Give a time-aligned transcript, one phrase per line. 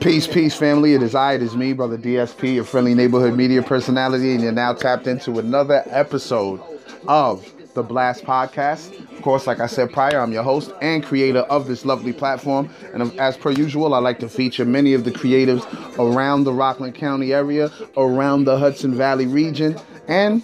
[0.00, 0.94] Peace, peace, family.
[0.94, 4.52] It is I, it is me, Brother DSP, your friendly neighborhood media personality, and you're
[4.52, 6.60] now tapped into another episode
[7.08, 8.98] of the Blast Podcast.
[9.12, 12.70] Of course, like I said prior, I'm your host and creator of this lovely platform.
[12.92, 15.64] And as per usual, I like to feature many of the creatives
[15.98, 19.76] around the Rockland County area, around the Hudson Valley region,
[20.08, 20.42] and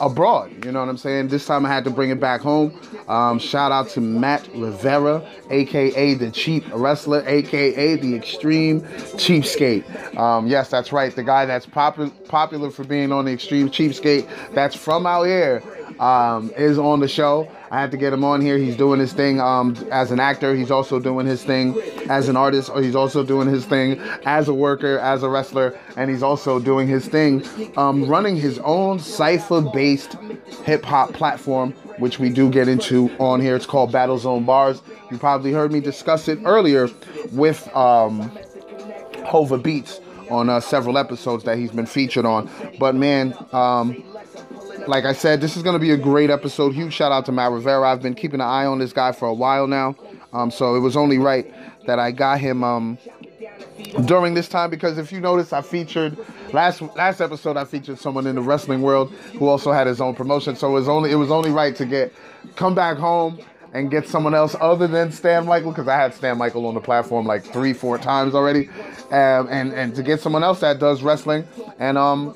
[0.00, 0.64] abroad.
[0.64, 1.28] You know what I'm saying?
[1.28, 2.78] This time I had to bring it back home.
[3.08, 10.16] Um, shout out to Matt Rivera, aka the Cheap Wrestler, aka the Extreme Cheapskate.
[10.16, 11.14] Um, yes, that's right.
[11.14, 14.28] The guy that's popular popular for being on the Extreme Cheapskate.
[14.54, 15.62] That's from out here.
[15.98, 17.50] Um, is on the show.
[17.70, 18.58] I had to get him on here.
[18.58, 20.54] He's doing his thing um, as an actor.
[20.54, 24.48] He's also doing his thing as an artist, or he's also doing his thing as
[24.48, 27.44] a worker, as a wrestler, and he's also doing his thing
[27.76, 30.16] um, running his own cipher based
[30.64, 33.56] hip hop platform, which we do get into on here.
[33.56, 34.82] It's called Battle Zone Bars.
[35.10, 36.88] You probably heard me discuss it earlier
[37.32, 38.30] with um,
[39.24, 42.50] Hova Beats on uh, several episodes that he's been featured on.
[42.78, 44.02] But man, um,
[44.86, 46.74] like I said, this is going to be a great episode.
[46.74, 47.90] Huge shout out to Matt Rivera.
[47.90, 49.96] I've been keeping an eye on this guy for a while now.
[50.32, 51.52] Um, so it was only right
[51.86, 52.98] that I got him um,
[54.04, 56.16] during this time because if you notice, I featured
[56.52, 60.14] last last episode I featured someone in the wrestling world who also had his own
[60.14, 60.56] promotion.
[60.56, 62.12] So it was only it was only right to get
[62.54, 63.38] come back home
[63.72, 66.80] and get someone else other than Stan Michael because I had Stan Michael on the
[66.80, 68.68] platform like three four times already,
[69.10, 71.46] um, and and to get someone else that does wrestling
[71.78, 72.34] and um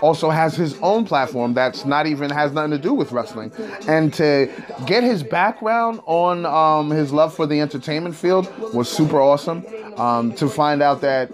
[0.00, 3.52] also has his own platform that's not even has nothing to do with wrestling
[3.88, 4.50] and to
[4.86, 9.64] get his background on um, his love for the entertainment field was super awesome
[9.96, 11.30] um, to find out that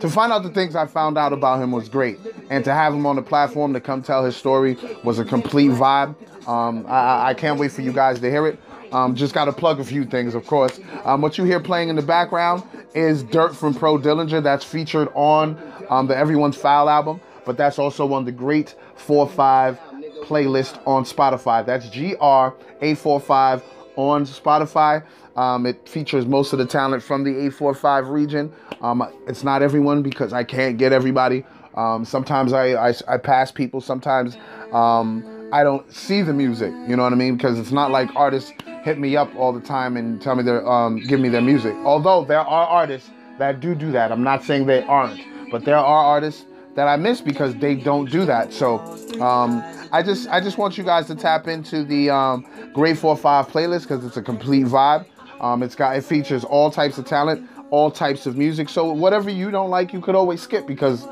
[0.00, 2.18] to find out the things I found out about him was great,
[2.50, 5.70] and to have him on the platform to come tell his story was a complete
[5.70, 6.14] vibe.
[6.46, 8.58] Um, I, I, can't wait for you guys to hear it.
[8.92, 10.80] Um, just got to plug a few things, of course.
[11.04, 12.62] Um, what you hear playing in the background
[12.94, 17.78] is Dirt from Pro Dillinger that's featured on um, the Everyone's Foul album but that's
[17.78, 18.74] also on the Great
[19.06, 19.78] 4-5
[20.22, 21.64] playlist on Spotify.
[21.64, 23.62] That's GR845
[23.96, 25.02] on Spotify.
[25.34, 28.52] Um, it features most of the talent from the 845 region.
[28.82, 31.42] Um, it's not everyone because I can't get everybody.
[31.74, 33.80] Um, sometimes I, I, I, pass people.
[33.80, 34.36] Sometimes
[34.72, 36.74] um, I don't see the music.
[36.86, 37.38] You know what I mean?
[37.38, 40.68] Because it's not like artists hit me up all the time and tell me their
[40.68, 41.72] um, give me their music.
[41.76, 43.08] Although there are artists
[43.38, 44.12] that do do that.
[44.12, 45.20] I'm not saying they aren't,
[45.50, 46.44] but there are artists
[46.78, 48.52] that I miss because they don't do that.
[48.52, 48.78] So
[49.20, 53.16] um, I just I just want you guys to tap into the um, Grade Four
[53.16, 55.04] Five playlist because it's a complete vibe.
[55.40, 58.68] Um, it's got it features all types of talent, all types of music.
[58.68, 61.08] So whatever you don't like, you could always skip because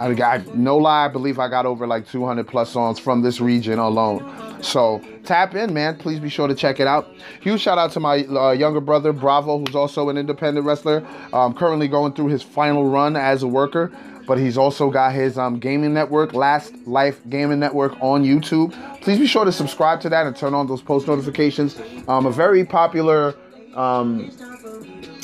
[0.00, 1.04] I got no lie.
[1.04, 4.62] I believe I got over like 200 plus songs from this region alone.
[4.62, 5.98] So tap in, man.
[5.98, 7.14] Please be sure to check it out.
[7.42, 11.06] Huge shout out to my uh, younger brother Bravo, who's also an independent wrestler.
[11.34, 13.92] Um, currently going through his final run as a worker
[14.26, 18.72] but he's also got his um, gaming network, Last Life Gaming Network on YouTube.
[19.00, 21.80] Please be sure to subscribe to that and turn on those post notifications.
[22.08, 23.34] Um, a very popular,
[23.74, 24.30] um,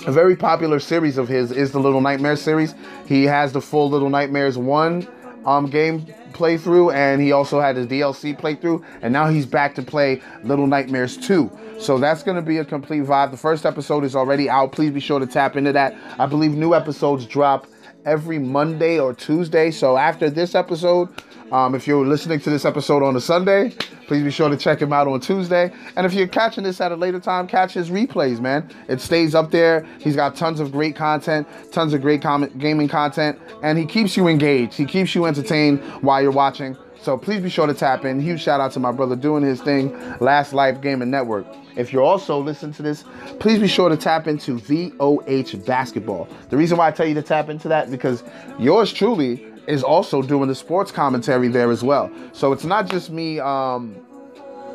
[0.06, 2.74] a very popular series of his is the Little Nightmares series.
[3.06, 5.06] He has the full Little Nightmares one
[5.46, 9.82] um, game playthrough, and he also had his DLC playthrough, and now he's back to
[9.82, 11.50] play Little Nightmares 2.
[11.78, 13.30] So that's going to be a complete vibe.
[13.30, 14.72] The first episode is already out.
[14.72, 15.96] Please be sure to tap into that.
[16.18, 17.66] I believe new episodes drop
[18.08, 19.70] every Monday or Tuesday.
[19.70, 21.08] So after this episode,
[21.50, 23.70] um, if you're listening to this episode on a Sunday,
[24.06, 25.72] please be sure to check him out on Tuesday.
[25.96, 28.68] And if you're catching this at a later time, catch his replays, man.
[28.88, 29.86] It stays up there.
[29.98, 34.16] He's got tons of great content, tons of great com- gaming content, and he keeps
[34.16, 34.74] you engaged.
[34.74, 36.76] He keeps you entertained while you're watching.
[37.00, 38.20] So please be sure to tap in.
[38.20, 41.46] Huge shout out to my brother doing his thing, Last Life Gaming Network.
[41.76, 43.04] If you're also listening to this,
[43.38, 46.28] please be sure to tap into VOH Basketball.
[46.50, 48.24] The reason why I tell you to tap into that because
[48.58, 52.10] yours truly is also doing the sports commentary there as well.
[52.32, 53.94] So it's not just me um,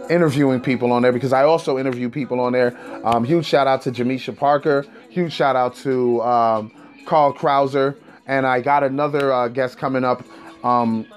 [0.10, 2.78] interviewing people on there because I also interview people on there.
[3.04, 4.86] Um, huge shout out to Jamisha Parker.
[5.10, 6.72] Huge shout out to um,
[7.06, 7.98] Carl Krauser.
[8.28, 10.24] And I got another uh, guest coming up
[10.64, 11.08] um,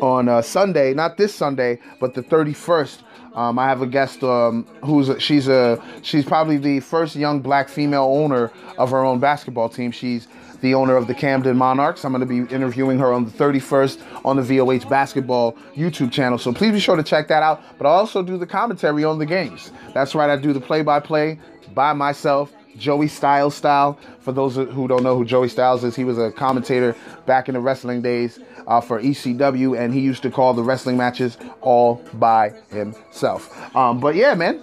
[0.00, 2.98] on uh, Sunday, not this Sunday, but the 31st.
[3.34, 7.40] Um, I have a guest um, who's a, she's a she's probably the first young
[7.40, 9.90] black female owner of her own basketball team.
[9.90, 10.28] She's
[10.62, 12.04] the owner of the Camden Monarchs.
[12.04, 16.38] I'm going to be interviewing her on the 31st on the VOH Basketball YouTube channel.
[16.38, 17.62] So please be sure to check that out.
[17.78, 19.70] But I also do the commentary on the games.
[19.92, 21.38] That's right, I do the play-by-play
[21.74, 23.98] by myself Joey Styles style.
[24.20, 27.54] For those who don't know who Joey Styles is, he was a commentator back in
[27.54, 31.96] the wrestling days uh, for ECW, and he used to call the wrestling matches all
[32.14, 33.76] by himself.
[33.76, 34.62] Um, but yeah, man,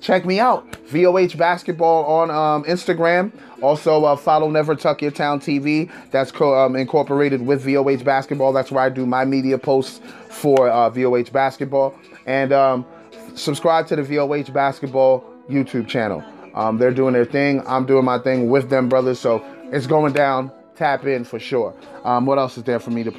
[0.00, 0.70] check me out.
[0.86, 3.32] VOH Basketball on um, Instagram.
[3.60, 5.90] Also, uh, follow Never Tuck Your Town TV.
[6.10, 8.52] That's co- um, incorporated with VOH Basketball.
[8.52, 11.98] That's where I do my media posts for uh, VOH Basketball.
[12.26, 12.86] And um,
[13.34, 16.22] subscribe to the VOH Basketball YouTube channel.
[16.54, 17.62] Um, they're doing their thing.
[17.66, 19.18] I'm doing my thing with them, brothers.
[19.18, 20.52] So it's going down.
[20.76, 21.74] Tap in for sure.
[22.04, 23.12] Um, what else is there for me to?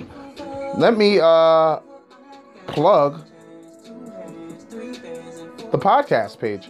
[0.77, 1.79] Let me uh,
[2.67, 3.21] plug
[5.71, 6.69] the podcast page.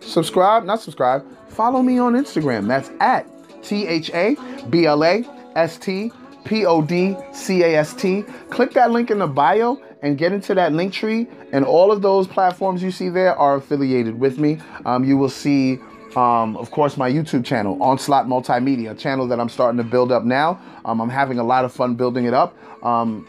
[0.00, 1.24] Subscribe, not subscribe.
[1.48, 2.68] Follow me on Instagram.
[2.68, 3.26] That's at
[3.62, 4.36] T H A
[4.70, 5.24] B L A
[5.56, 6.12] S T
[6.44, 8.22] P O D C A S T.
[8.50, 11.26] Click that link in the bio and get into that link tree.
[11.52, 14.60] And all of those platforms you see there are affiliated with me.
[14.86, 15.78] Um, you will see,
[16.16, 20.12] um, of course, my YouTube channel, Onslaught Multimedia, a channel that I'm starting to build
[20.12, 20.60] up now.
[20.84, 22.56] Um, I'm having a lot of fun building it up.
[22.84, 23.26] Um,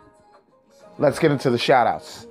[0.98, 2.26] let's get into the shout outs.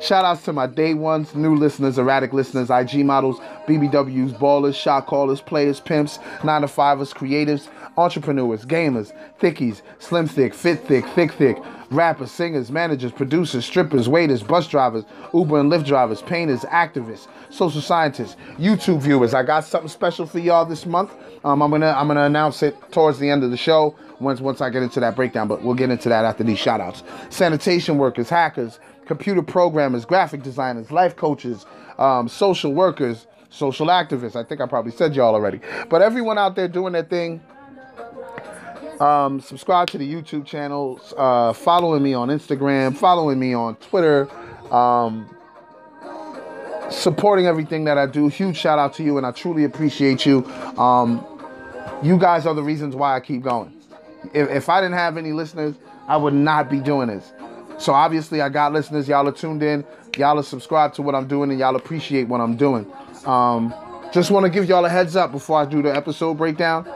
[0.00, 5.06] Shout outs to my day ones, new listeners, erratic listeners, IG models, BBWs, ballers, shot
[5.06, 7.68] callers, players, pimps, 9 to 5ers, creatives,
[7.98, 11.58] entrepreneurs, gamers, thickies, slim thick, fit thick, thick thick,
[11.90, 15.04] rappers, singers, managers, producers, strippers, waiters, bus drivers,
[15.34, 19.34] Uber and Lyft drivers, painters, activists, social scientists, YouTube viewers.
[19.34, 21.12] I got something special for y'all this month.
[21.44, 24.60] Um, I'm gonna I'm gonna announce it towards the end of the show once once
[24.60, 27.02] I get into that breakdown, but we'll get into that after these shout outs.
[27.30, 31.66] Sanitation workers, hackers, computer programmers, graphic designers, life coaches,
[31.98, 34.36] um, social workers, social activists.
[34.36, 35.60] I think I probably said y'all already.
[35.88, 37.40] But everyone out there doing their thing,
[39.00, 44.28] um, subscribe to the YouTube channel, uh, following me on Instagram, following me on Twitter,
[44.72, 45.28] um,
[46.90, 48.28] supporting everything that I do.
[48.28, 50.44] Huge shout out to you, and I truly appreciate you.
[50.78, 51.24] Um,
[52.02, 53.72] you guys are the reasons why I keep going.
[54.34, 55.74] If, if I didn't have any listeners,
[56.06, 57.32] I would not be doing this.
[57.78, 59.06] So obviously, I got listeners.
[59.06, 59.84] Y'all are tuned in.
[60.16, 62.90] Y'all are subscribed to what I'm doing, and y'all appreciate what I'm doing.
[63.24, 63.72] Um,
[64.12, 66.88] just want to give y'all a heads up before I do the episode breakdown.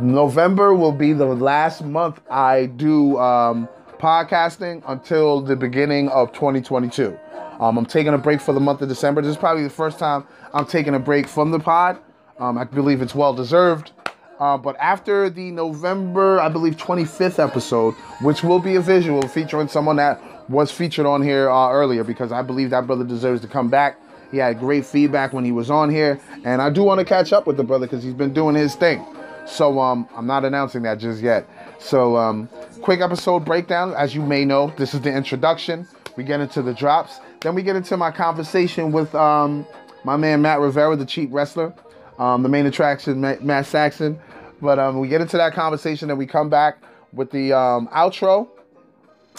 [0.00, 3.68] November will be the last month I do um,
[3.98, 7.18] podcasting until the beginning of 2022.
[7.60, 9.22] Um, I'm taking a break for the month of December.
[9.22, 11.98] This is probably the first time I'm taking a break from the pod.
[12.38, 13.92] Um, I believe it's well deserved.
[14.38, 19.68] Uh, but after the November, I believe 25th episode, which will be a visual featuring
[19.68, 20.20] someone that
[20.50, 23.98] was featured on here uh, earlier, because I believe that brother deserves to come back.
[24.30, 27.32] He had great feedback when he was on here, and I do want to catch
[27.32, 29.06] up with the brother because he's been doing his thing.
[29.46, 31.48] So um, I'm not announcing that just yet.
[31.78, 32.48] So um,
[32.82, 33.94] quick episode breakdown.
[33.96, 35.86] As you may know, this is the introduction.
[36.16, 37.20] We get into the drops.
[37.40, 39.66] Then we get into my conversation with um,
[40.04, 41.72] my man Matt Rivera, the cheap wrestler.
[42.18, 44.18] Um, the main attraction, Matt Saxon.
[44.60, 46.78] But um, we get into that conversation and we come back
[47.12, 48.48] with the um, outro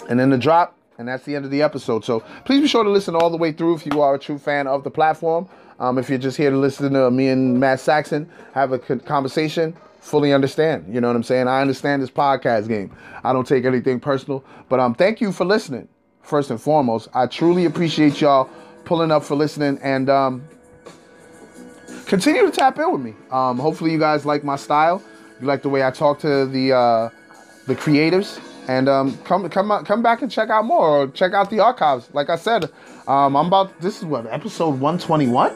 [0.08, 0.76] and then the drop.
[0.96, 2.04] And that's the end of the episode.
[2.04, 4.38] So please be sure to listen all the way through if you are a true
[4.38, 5.48] fan of the platform.
[5.78, 9.76] Um, if you're just here to listen to me and Matt Saxon have a conversation,
[10.08, 10.92] fully understand.
[10.92, 11.48] You know what I'm saying?
[11.48, 12.90] I understand this podcast game.
[13.22, 14.44] I don't take anything personal.
[14.68, 15.88] But um, thank you for listening,
[16.22, 17.08] first and foremost.
[17.14, 18.48] I truly appreciate y'all
[18.84, 19.78] pulling up for listening.
[19.82, 20.48] And um,
[22.06, 23.14] continue to tap in with me.
[23.30, 25.02] Um, hopefully, you guys like my style.
[25.40, 27.10] You like the way I talk to the uh,
[27.66, 31.02] the creatives, and um, come come come back and check out more.
[31.02, 32.08] Or check out the archives.
[32.12, 32.64] Like I said,
[33.06, 33.78] um, I'm about.
[33.80, 35.54] This is what episode 121.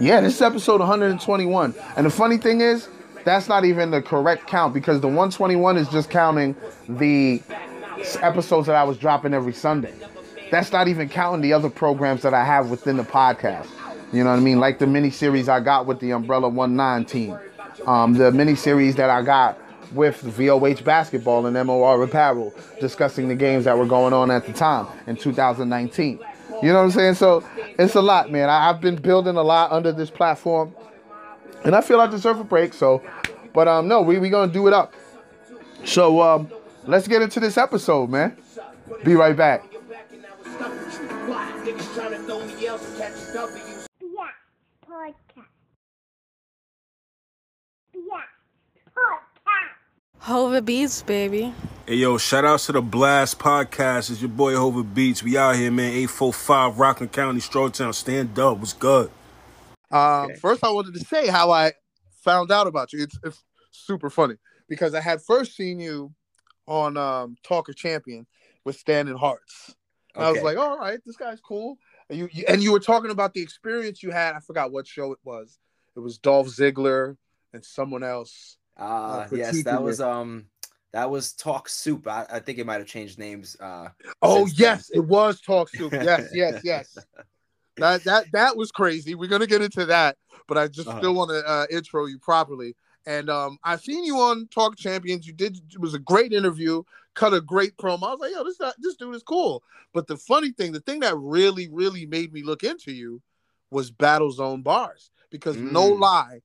[0.00, 1.74] Yeah, this is episode 121.
[1.96, 2.88] And the funny thing is,
[3.24, 6.56] that's not even the correct count because the 121 is just counting
[6.88, 7.42] the
[8.20, 9.94] episodes that I was dropping every Sunday.
[10.50, 13.68] That's not even counting the other programs that I have within the podcast.
[14.12, 14.58] You know what I mean?
[14.58, 17.38] Like the mini series I got with the Umbrella 19 team,
[17.86, 19.58] um, the mini series that I got
[19.92, 24.52] with VOH basketball and MOR apparel, discussing the games that were going on at the
[24.52, 26.20] time in 2019.
[26.62, 27.14] You know what I'm saying?
[27.14, 27.44] So
[27.78, 28.48] it's a lot, man.
[28.48, 30.74] I, have been building a lot under this platform,
[31.64, 32.72] and I feel I deserve a break.
[32.72, 33.02] So,
[33.52, 34.94] but um, no, we we gonna do it up.
[35.84, 36.50] So um,
[36.86, 38.36] let's get into this episode, man.
[39.04, 39.64] Be right back.
[50.20, 51.54] Hova Beats, baby.
[51.86, 54.10] Hey yo, shout out to the Blast Podcast.
[54.10, 55.22] It's your boy Hova Beats.
[55.22, 55.90] We out here, man.
[55.90, 57.94] 845 Rockland County, Strawtown.
[57.94, 58.58] Stand up.
[58.58, 59.10] What's good?
[59.90, 60.34] Um, okay.
[60.34, 61.72] First, I wanted to say how I
[62.22, 63.02] found out about you.
[63.02, 64.36] It's, it's super funny
[64.68, 66.12] because I had first seen you
[66.66, 68.26] on um, Talk of Champion
[68.64, 69.74] with Standing Hearts.
[70.14, 70.26] Okay.
[70.26, 71.78] I was like, all right, this guy's cool.
[72.10, 74.34] And you, you, and you were talking about the experience you had.
[74.34, 75.58] I forgot what show it was.
[75.96, 77.16] It was Dolph Ziggler
[77.52, 80.46] and someone else uh, uh yes, that was um
[80.92, 82.06] that was Talk Soup.
[82.06, 83.56] I, I think it might have changed names.
[83.60, 83.88] Uh,
[84.22, 85.02] oh yes, then.
[85.02, 85.92] it was Talk Soup.
[85.92, 86.96] Yes, yes, yes.
[87.78, 89.14] That that that was crazy.
[89.14, 90.16] We're gonna get into that,
[90.46, 90.98] but I just uh-huh.
[90.98, 92.74] still want to uh, intro you properly.
[93.06, 95.26] And um, I've seen you on Talk Champions.
[95.26, 96.82] You did it was a great interview,
[97.14, 98.04] cut a great promo.
[98.04, 99.62] I was like, yo, this this dude is cool.
[99.94, 103.22] But the funny thing, the thing that really, really made me look into you
[103.70, 105.10] was Battle Zone Bars.
[105.30, 105.72] Because mm.
[105.72, 106.40] no lie,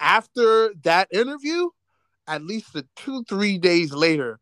[0.00, 1.70] after that interview,
[2.26, 4.38] at least the two, three days later,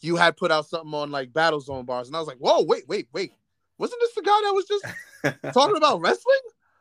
[0.00, 2.08] you had put out something on like Battle Zone bars.
[2.08, 3.32] And I was like, whoa, wait, wait, wait.
[3.78, 4.84] Wasn't this the guy that was just
[5.52, 6.38] talking about wrestling?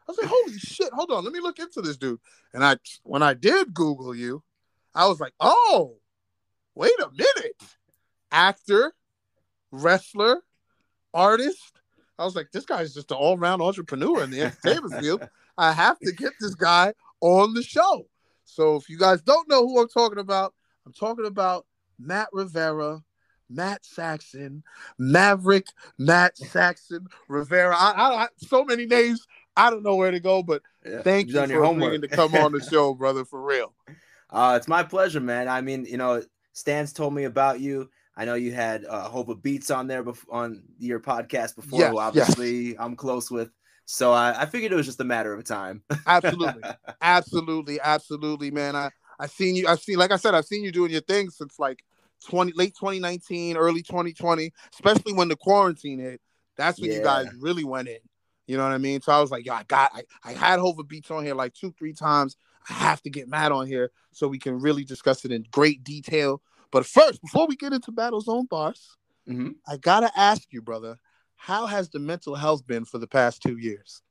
[0.08, 2.20] I was like, holy shit, hold on, let me look into this dude.
[2.53, 4.44] And I when I did Google you,
[4.96, 5.98] I was like, oh,
[6.75, 7.62] wait a minute.
[8.32, 8.94] Actor,
[9.72, 10.41] wrestler,
[11.13, 11.74] artist.
[12.20, 15.27] I was like, this guy's just an all-round entrepreneur in the entertainment field.
[15.58, 18.08] I have to get this guy on the show.
[18.46, 20.53] So if you guys don't know who I'm talking about,
[20.86, 21.65] I'm talking about
[22.00, 23.03] Matt Rivera,
[23.49, 24.63] Matt Saxon,
[24.97, 27.75] Maverick, Matt Saxon, Rivera.
[27.75, 29.25] I, I, I, so many names.
[29.55, 32.01] I don't know where to go, but yeah, thank you for homework.
[32.01, 33.73] to come on the show, brother, for real.
[34.29, 35.47] Uh, it's my pleasure, man.
[35.47, 36.21] I mean, you know,
[36.53, 37.89] Stan's told me about you.
[38.15, 41.79] I know you had uh, Hova Beats on there bef- on your podcast before.
[41.79, 42.75] Yes, obviously, yes.
[42.79, 43.51] I'm close with.
[43.85, 45.83] So I, I figured it was just a matter of time.
[46.05, 46.63] absolutely,
[47.01, 48.75] absolutely, absolutely, man.
[48.75, 48.89] I
[49.19, 49.67] I seen you.
[49.67, 51.83] I've seen, like I said, I've seen you doing your thing since like
[52.25, 56.21] twenty late 2019, early 2020, especially when the quarantine hit.
[56.57, 56.97] That's when yeah.
[56.97, 58.00] you guys really went in.
[58.47, 59.01] You know what I mean?
[59.01, 61.53] So I was like, yo, I got, I, I had Hova Beats on here like
[61.53, 62.38] two, three times.
[62.69, 65.83] I have to get Matt on here so we can really discuss it in great
[65.83, 66.41] detail.
[66.71, 68.97] But first, before we get into Battle Zone Bars,
[69.27, 69.51] mm-hmm.
[69.67, 70.97] I gotta ask you, brother,
[71.36, 74.01] how has the mental health been for the past two years?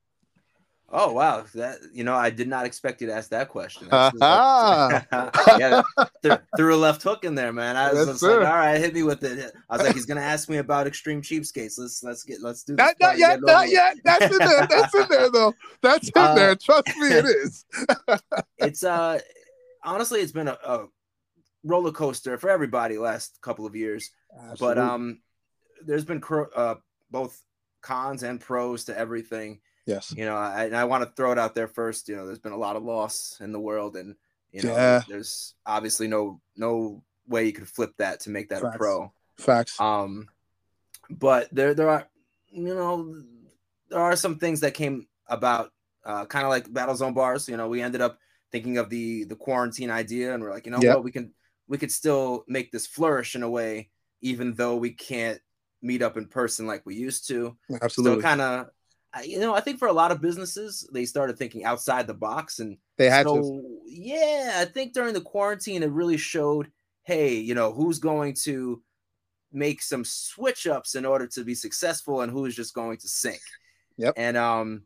[0.89, 3.89] Oh wow, that you know, I did not expect you to ask that question.
[3.91, 5.83] yeah,
[6.23, 7.77] th- threw a left hook in there, man.
[7.77, 9.53] I was, yes, like, all right, hit me with it.
[9.69, 11.77] I was like, he's gonna ask me about extreme cheapskates.
[11.77, 12.97] Let's let's get let's do that.
[13.01, 13.97] Not, not yet, not yet.
[14.05, 14.67] That's in there.
[14.69, 15.55] That's in there though.
[15.83, 16.55] That's in uh, there.
[16.55, 17.65] Trust me, it is.
[18.59, 19.19] it's uh
[19.83, 20.87] honestly, it's been a, a,
[21.65, 24.13] roller coaster for everybody last couple of years.
[24.33, 24.57] Absolutely.
[24.61, 25.21] But um,
[25.85, 26.77] there's been cro- uh
[27.11, 27.43] both
[27.83, 29.59] cons and pros to everything.
[29.87, 30.13] Yes.
[30.17, 32.09] You know, I, I want to throw it out there first.
[32.09, 34.17] You know, there's been a lot of loss in the world, and
[34.53, 35.03] you know, yeah.
[35.09, 38.75] there's obviously no no way you could flip that to make that Facts.
[38.75, 39.13] a pro.
[39.39, 39.81] Facts.
[39.81, 40.29] Um,
[41.09, 42.07] but there there are
[42.51, 43.23] you know
[43.89, 45.73] there are some things that came about,
[46.05, 47.49] uh, kind of like battle zone bars.
[47.49, 48.19] You know, we ended up
[48.51, 50.97] thinking of the the quarantine idea, and we're like, you know yep.
[50.97, 51.33] what, we can
[51.69, 53.91] we could still make this flourish in a way,
[54.21, 55.41] even though we can't
[55.83, 57.57] meet up in person like we used to.
[57.83, 58.21] Absolutely.
[58.21, 58.71] So kind of,
[59.25, 62.59] you know, I think for a lot of businesses, they started thinking outside the box,
[62.59, 63.81] and they had so, to.
[63.87, 66.71] Yeah, I think during the quarantine, it really showed,
[67.05, 68.83] hey, you know, who's going to
[69.53, 73.41] make some switch ups in order to be successful, and who's just going to sink.
[73.97, 74.15] Yep.
[74.17, 74.83] And um,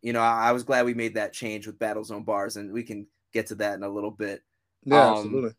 [0.00, 2.72] you know, I, I was glad we made that change with Battle Zone bars, and
[2.72, 4.42] we can get to that in a little bit.
[4.84, 5.50] Yeah, um, absolutely.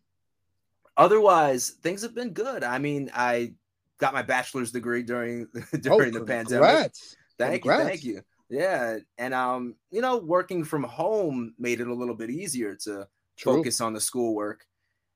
[0.95, 2.63] Otherwise, things have been good.
[2.63, 3.53] I mean, I
[3.97, 5.47] got my bachelor's degree during
[5.81, 6.93] during oh, the pandemic.
[7.37, 7.81] Thank congrats.
[7.81, 8.21] you, thank you.
[8.49, 13.07] Yeah, and um, you know, working from home made it a little bit easier to
[13.37, 13.57] True.
[13.57, 14.65] focus on the schoolwork.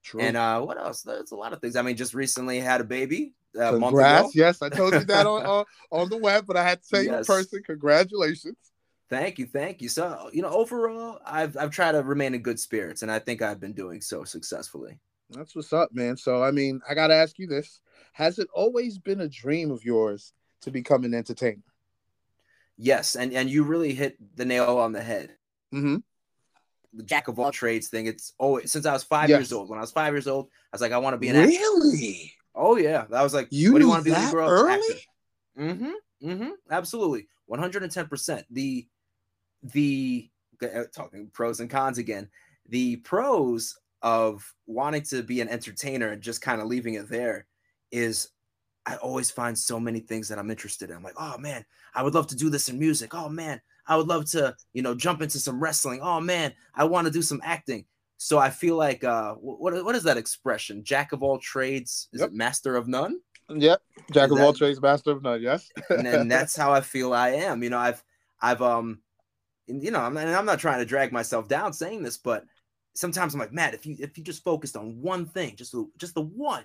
[0.04, 0.22] True.
[0.22, 1.02] And uh, what else?
[1.02, 1.76] There's a lot of things.
[1.76, 3.34] I mean, just recently had a baby.
[3.60, 4.36] Uh, Congrats!
[4.36, 7.06] Yes, I told you that on, on, on the web, but I had to say
[7.06, 7.20] yes.
[7.20, 7.62] in person.
[7.64, 8.58] Congratulations.
[9.10, 9.88] Thank you, thank you.
[9.88, 13.42] So, you know, overall, I've I've tried to remain in good spirits, and I think
[13.42, 15.00] I've been doing so successfully.
[15.30, 16.18] That's what's up, man.
[16.18, 17.80] So, I mean, I got to ask you this:
[18.14, 21.64] Has it always been a dream of yours to become an entertainer?
[22.78, 25.36] Yes, and and you really hit the nail on the head.
[25.74, 25.98] Mm-hmm.
[26.94, 28.06] The jack of all trades thing.
[28.06, 29.40] It's always since I was five yes.
[29.40, 29.70] years old.
[29.70, 31.56] When I was five years old, I was like, I want to be an really.
[31.56, 32.34] Actor.
[32.56, 34.46] Oh yeah, that was like, you what do you want to be when you grow
[34.46, 34.52] up?
[34.52, 35.06] Early?
[35.58, 35.92] Mm-hmm.
[36.24, 36.50] Mm-hmm.
[36.70, 37.28] Absolutely.
[37.50, 38.44] 110%.
[38.52, 38.88] The
[39.64, 40.30] the
[40.62, 42.30] uh, talking pros and cons again.
[42.70, 47.48] The pros of wanting to be an entertainer and just kind of leaving it there
[47.92, 48.30] is
[48.88, 50.96] I always find so many things that I'm interested in.
[50.96, 53.14] I'm like, oh man, I would love to do this in music.
[53.14, 56.00] Oh man, I would love to, you know, jump into some wrestling.
[56.02, 57.86] Oh man, I want to do some acting.
[58.16, 60.86] So I feel like uh what what is that expression?
[60.86, 62.30] Jack of all trades, is yep.
[62.30, 63.20] it master of none?
[63.50, 63.82] Yep.
[64.14, 65.70] Jack is of that, all trades, master of none, yes.
[65.90, 67.62] and, that's how I feel I am.
[67.62, 68.02] You know, I've
[68.42, 69.02] I've um
[69.68, 72.46] you know, I'm not, I'm not trying to drag myself down saying this, but
[72.96, 75.90] sometimes I'm like, Matt, if you if you just focused on one thing, just the,
[75.98, 76.64] just the one,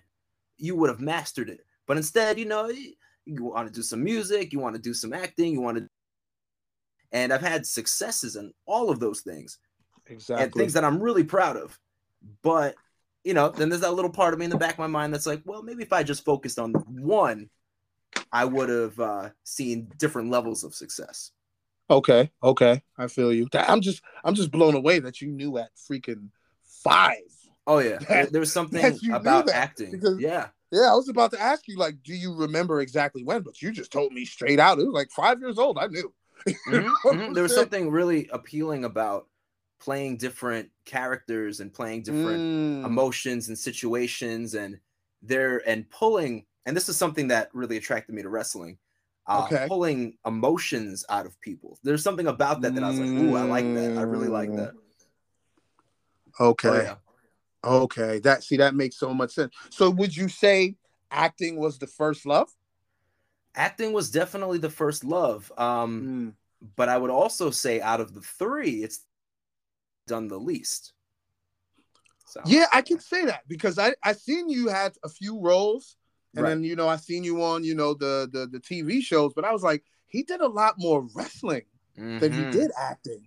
[0.57, 1.61] you would have mastered it.
[1.87, 2.93] But instead, you know, you,
[3.25, 5.89] you want to do some music, you want to do some acting, you want to,
[7.13, 9.59] and I've had successes in all of those things,
[10.07, 11.79] exactly, and things that I'm really proud of.
[12.43, 12.75] But
[13.25, 15.15] you know, then there's that little part of me in the back of my mind
[15.15, 17.49] that's like, well, maybe if I just focused on one,
[18.33, 21.31] I would have uh, seen different levels of success.
[21.91, 23.49] Okay, okay, I feel you.
[23.53, 26.29] I'm just I'm just blown away that you knew at freaking
[26.65, 27.17] five.
[27.67, 29.93] Oh yeah, that, there was something about acting.
[29.93, 30.91] Because, yeah, yeah.
[30.91, 33.43] I was about to ask you like, do you remember exactly when?
[33.43, 34.79] But you just told me straight out.
[34.79, 35.79] It was like five years old.
[35.79, 36.13] I knew.
[36.49, 37.33] Mm-hmm, mm-hmm.
[37.35, 39.29] There was something really appealing about
[39.81, 42.85] playing different characters and playing different mm.
[42.85, 44.79] emotions and situations and
[45.23, 46.47] there and pulling.
[46.67, 48.79] And this is something that really attracted me to wrestling
[49.27, 49.67] uh, okay.
[49.69, 51.79] pulling emotions out of people.
[51.83, 53.99] There's something about that that I was like, "Ooh, I like that.
[53.99, 54.73] I really like that."
[56.41, 56.69] Okay.
[56.69, 56.95] Oh, yeah.
[57.65, 58.19] Okay.
[58.21, 59.55] That see that makes so much sense.
[59.71, 60.77] So would you say
[61.11, 62.49] acting was the first love?
[63.55, 65.53] Acting was definitely the first love.
[65.59, 66.71] Um, mm.
[66.77, 69.05] but I would also say out of the three, it's
[70.07, 70.93] done the least.
[72.27, 75.97] So yeah, I can say that because I I seen you had a few roles
[76.35, 76.51] and right.
[76.51, 79.45] then you know I seen you on you know the the the TV shows, but
[79.45, 81.63] I was like, he did a lot more wrestling
[81.99, 82.19] mm-hmm.
[82.19, 82.51] than he mm-hmm.
[82.51, 83.27] did acting.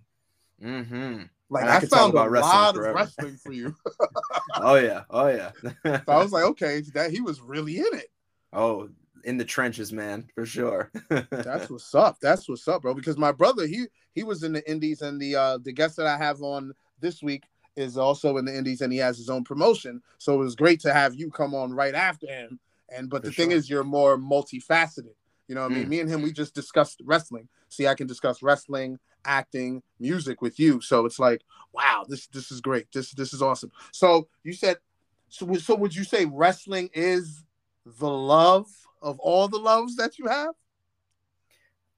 [0.62, 1.22] Mm-hmm.
[1.48, 2.88] Like I, I found a lot forever.
[2.88, 3.74] of wrestling for you.
[4.56, 5.52] oh yeah, oh yeah.
[5.84, 8.10] so I was like, okay, that he was really in it.
[8.52, 8.88] Oh,
[9.24, 10.90] in the trenches, man, for sure.
[11.30, 12.18] That's what's up.
[12.20, 12.94] That's what's up, bro.
[12.94, 16.06] Because my brother, he he was in the Indies, and the uh the guest that
[16.06, 17.44] I have on this week
[17.76, 20.02] is also in the Indies, and he has his own promotion.
[20.18, 23.28] So it was great to have you come on right after him and but For
[23.28, 23.44] the sure.
[23.44, 25.14] thing is, you're more multifaceted.
[25.48, 25.88] You know, I mean, mm.
[25.88, 27.48] me and him, we just discussed wrestling.
[27.76, 30.80] See, I can discuss wrestling, acting, music with you.
[30.80, 32.90] So it's like, wow, this this is great.
[32.92, 33.70] This this is awesome.
[33.92, 34.78] So you said,
[35.28, 37.44] so so would you say wrestling is
[37.84, 38.66] the love
[39.02, 40.54] of all the loves that you have?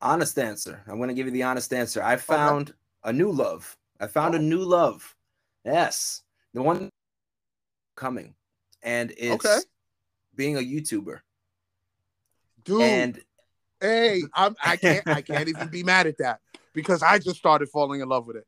[0.01, 0.83] Honest answer.
[0.87, 2.03] I'm going to give you the honest answer.
[2.03, 2.79] I found okay.
[3.05, 3.77] a new love.
[4.01, 4.38] I found oh.
[4.38, 5.14] a new love.
[5.64, 6.23] Yes,
[6.55, 6.91] the one
[7.95, 8.35] coming,
[8.83, 9.61] and it's okay
[10.38, 11.21] being a YouTuber.
[12.64, 13.21] Dude, and
[13.81, 16.41] hey, I'm, I can't I can't even be mad at that
[16.75, 18.47] because I just started falling in love with it.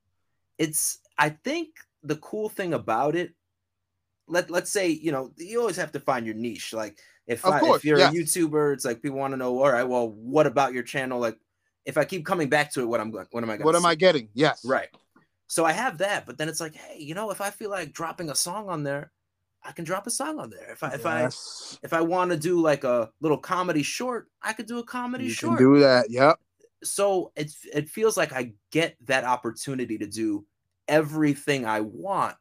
[0.59, 1.69] It's I think
[2.03, 3.35] the cool thing about it,
[4.29, 6.73] let let's say you know you always have to find your niche.
[6.73, 9.63] Like if I, course, if you're a YouTuber, it's like people want to know.
[9.63, 11.21] All right, well, what about your channel?
[11.21, 11.39] Like
[11.85, 13.65] if I keep coming back to it, what I'm going, what am I going?
[13.65, 14.29] What am I getting?
[14.35, 14.89] Yes, right.
[15.47, 17.93] So I have that, but then it's like, hey, you know, if I feel like
[17.93, 19.11] dropping a song on there,
[19.63, 20.71] I can drop a song on there.
[20.73, 21.79] If I if yes.
[21.83, 24.85] I if I want to do like a little comedy short, I could do a
[24.85, 25.59] comedy you short.
[25.59, 26.11] do that.
[26.11, 26.39] Yep.
[26.83, 30.47] So it's it feels like I get that opportunity to do
[30.89, 32.37] everything I want,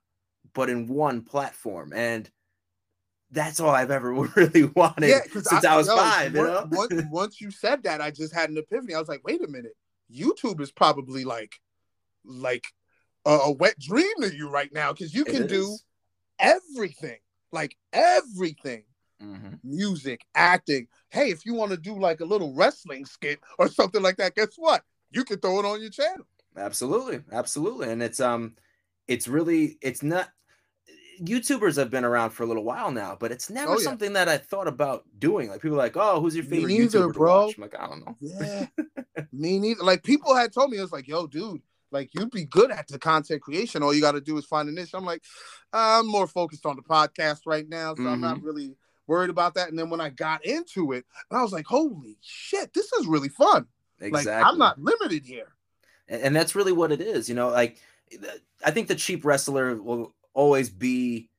[0.54, 1.92] but in one platform.
[1.94, 2.30] And
[3.32, 6.36] that's all I've ever really wanted yeah, since I, I was yo, five.
[6.36, 6.68] You know?
[6.72, 8.94] once, once you said that, I just had an epiphany.
[8.94, 9.76] I was like, wait a minute,
[10.14, 11.56] YouTube is probably like
[12.24, 12.66] like
[13.26, 15.78] a, a wet dream to you right now because you can do
[16.40, 17.18] everything,
[17.52, 18.84] like everything.
[19.22, 19.56] Mm-hmm.
[19.64, 20.88] Music, acting.
[21.10, 24.36] Hey, if you want to do like a little wrestling skit or something like that,
[24.36, 24.84] guess what?
[25.12, 26.26] You can throw it on your channel.
[26.56, 28.56] Absolutely, absolutely, and it's um,
[29.08, 30.30] it's really it's not.
[31.22, 33.84] YouTubers have been around for a little while now, but it's never oh, yeah.
[33.84, 35.50] something that I thought about doing.
[35.50, 37.48] Like people like, oh, who's your favorite Me neither, YouTuber bro.
[37.50, 38.16] I'm like, I don't know.
[38.22, 38.68] Yeah,
[39.34, 39.84] me neither.
[39.84, 42.88] Like people had told me, it was like, yo, dude, like you'd be good at
[42.88, 43.84] the content creation.
[43.84, 44.92] All you got to do is find a niche.
[44.94, 45.24] I'm like,
[45.74, 48.08] I'm more focused on the podcast right now, so mm-hmm.
[48.08, 48.46] I'm not mm-hmm.
[48.46, 48.76] really
[49.08, 49.70] worried about that.
[49.70, 53.08] And then when I got into it, and I was like, holy shit, this is
[53.08, 53.66] really fun.
[54.00, 54.32] Exactly.
[54.32, 55.54] Like I'm not limited here.
[56.08, 57.30] And that's really what it is.
[57.30, 57.78] You know, like
[58.66, 61.30] I think the cheap wrestler will always be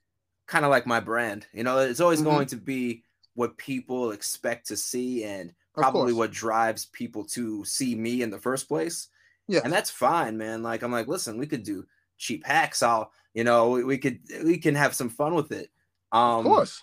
[0.46, 1.46] kind of like my brand.
[1.52, 2.30] You know, it's always mm-hmm.
[2.30, 3.02] going to be
[3.34, 8.38] what people expect to see and probably what drives people to see me in the
[8.38, 9.08] first place.
[9.50, 9.60] Yeah.
[9.64, 10.62] And that's fine, man.
[10.62, 11.84] Like I'm like, listen, we could do
[12.18, 12.82] cheap hacks.
[12.82, 15.70] I'll, you know, we, we could we can have some fun with it.
[16.12, 16.82] Um of course.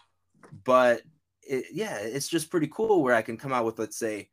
[0.66, 1.02] But
[1.44, 4.30] it, yeah, it's just pretty cool where I can come out with let's say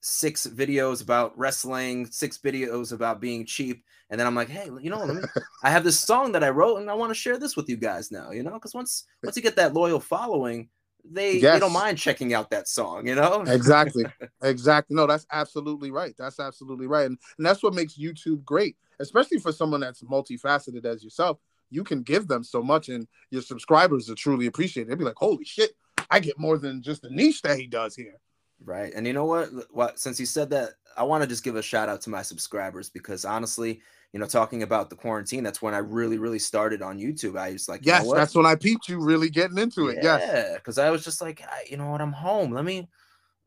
[0.00, 4.90] six videos about wrestling, six videos about being cheap, and then I'm like, hey, you
[4.90, 5.22] know, let me.
[5.64, 7.76] I have this song that I wrote, and I want to share this with you
[7.76, 8.30] guys now.
[8.30, 10.68] You know, because once once you get that loyal following,
[11.10, 11.54] they yes.
[11.54, 13.06] they don't mind checking out that song.
[13.06, 14.04] You know, exactly,
[14.42, 14.96] exactly.
[14.96, 16.14] No, that's absolutely right.
[16.18, 20.84] That's absolutely right, and and that's what makes YouTube great, especially for someone that's multifaceted
[20.84, 21.38] as yourself.
[21.70, 24.88] You can give them so much, and your subscribers are truly appreciate it.
[24.88, 25.72] They'll be like, holy shit,
[26.10, 28.20] I get more than just the niche that he does here.
[28.64, 28.92] Right.
[28.94, 29.48] And you know what?
[29.70, 32.22] What since you said that, I want to just give a shout out to my
[32.22, 33.80] subscribers because honestly,
[34.16, 37.38] you know, talking about the quarantine, that's when I really, really started on YouTube.
[37.38, 39.98] I was like, yes, that's when I peeped you really getting into it.
[40.02, 40.54] Yeah, yes.
[40.54, 42.50] because I was just like, you know what, I'm home.
[42.50, 42.88] Let me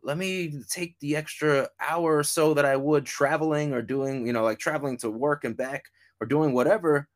[0.03, 4.31] let me take the extra hour or so that I would traveling or doing, you
[4.31, 5.85] know, like traveling to work and back
[6.21, 7.07] or doing whatever.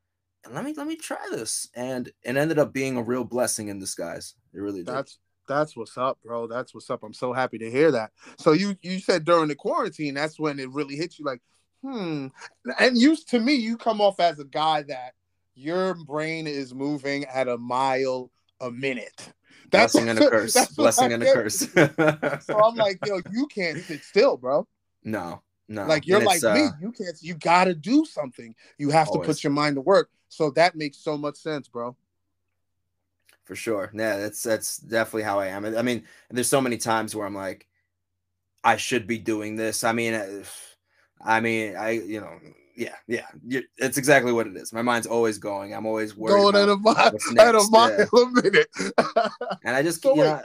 [0.45, 1.69] And let me let me try this.
[1.75, 4.33] And it ended up being a real blessing in disguise.
[4.55, 4.95] It really did.
[4.95, 6.47] That's that's what's up, bro.
[6.47, 7.03] That's what's up.
[7.03, 8.13] I'm so happy to hear that.
[8.39, 11.41] So you you said during the quarantine, that's when it really hit you like,
[11.83, 12.27] hmm.
[12.79, 15.13] And you to me, you come off as a guy that
[15.55, 19.33] your brain is moving at a mile a minute.
[19.69, 20.67] That's blessing and a curse.
[20.75, 21.59] Blessing and a curse.
[22.45, 24.67] so I'm like, yo, you can't sit still, bro.
[25.03, 25.85] No, no.
[25.85, 26.67] Like you're like uh, me.
[26.79, 27.17] You can't.
[27.21, 28.53] You got to do something.
[28.77, 29.27] You have always.
[29.27, 30.09] to put your mind to work.
[30.29, 31.95] So that makes so much sense, bro
[33.45, 33.91] for sure.
[33.93, 35.65] Yeah, that's that's definitely how I am.
[35.65, 37.67] I mean, there's so many times where I'm like,
[38.63, 39.83] I should be doing this.
[39.83, 40.43] I mean, uh,
[41.25, 42.39] I mean, I you know,
[42.75, 43.27] yeah, yeah,
[43.77, 44.73] it's exactly what it is.
[44.73, 45.73] My mind's always going.
[45.73, 46.41] I'm always worried.
[46.41, 46.95] Going at a mile,
[47.39, 48.05] at a mile yeah.
[48.13, 48.67] a minute.
[49.63, 50.41] and I just, so you know,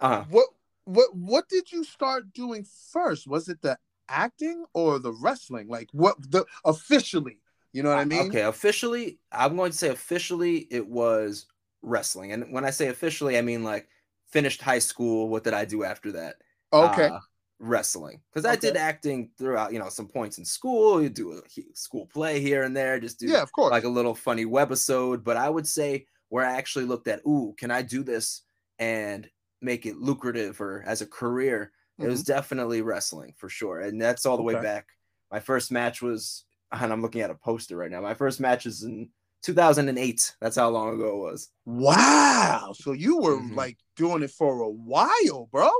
[0.00, 0.48] uh what
[0.84, 3.26] what what did you start doing first?
[3.26, 3.78] Was it the
[4.08, 5.68] acting or the wrestling?
[5.68, 7.38] Like what the officially?
[7.72, 8.28] You know what I mean?
[8.28, 11.46] Okay, officially, I'm going to say officially it was
[11.82, 12.32] wrestling.
[12.32, 13.88] And when I say officially, I mean like
[14.28, 15.28] finished high school.
[15.28, 16.36] What did I do after that?
[16.72, 17.06] Okay.
[17.06, 17.20] Uh,
[17.60, 18.52] wrestling because okay.
[18.52, 21.02] I did acting throughout, you know, some points in school.
[21.02, 23.88] You do a school play here and there, just do yeah, of course, like a
[23.88, 25.22] little funny webisode.
[25.22, 28.42] But I would say where I actually looked at, ooh, can I do this
[28.78, 29.28] and
[29.60, 31.72] make it lucrative or as a career?
[31.98, 32.06] Mm-hmm.
[32.06, 32.32] It was mm-hmm.
[32.32, 34.56] definitely wrestling for sure, and that's all the okay.
[34.56, 34.86] way back.
[35.30, 38.00] My first match was, and I'm looking at a poster right now.
[38.00, 39.10] My first match is in
[39.42, 40.34] 2008.
[40.40, 41.50] That's how long ago it was.
[41.64, 42.72] Wow.
[42.74, 43.54] So you were mm-hmm.
[43.54, 45.70] like doing it for a while, bro.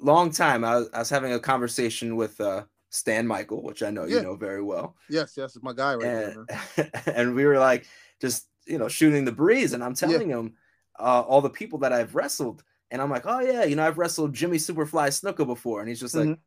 [0.00, 0.64] Long time.
[0.64, 4.16] I was, I was having a conversation with uh, Stan Michael, which I know yeah.
[4.16, 4.96] you know very well.
[5.10, 6.90] Yes, yes, it's my guy right and, there.
[7.14, 7.86] and we were like
[8.20, 10.38] just you know shooting the breeze, and I'm telling yeah.
[10.38, 10.54] him
[10.98, 13.98] uh, all the people that I've wrestled, and I'm like, oh yeah, you know I've
[13.98, 16.30] wrestled Jimmy Superfly Snuka before, and he's just mm-hmm.
[16.30, 16.38] like.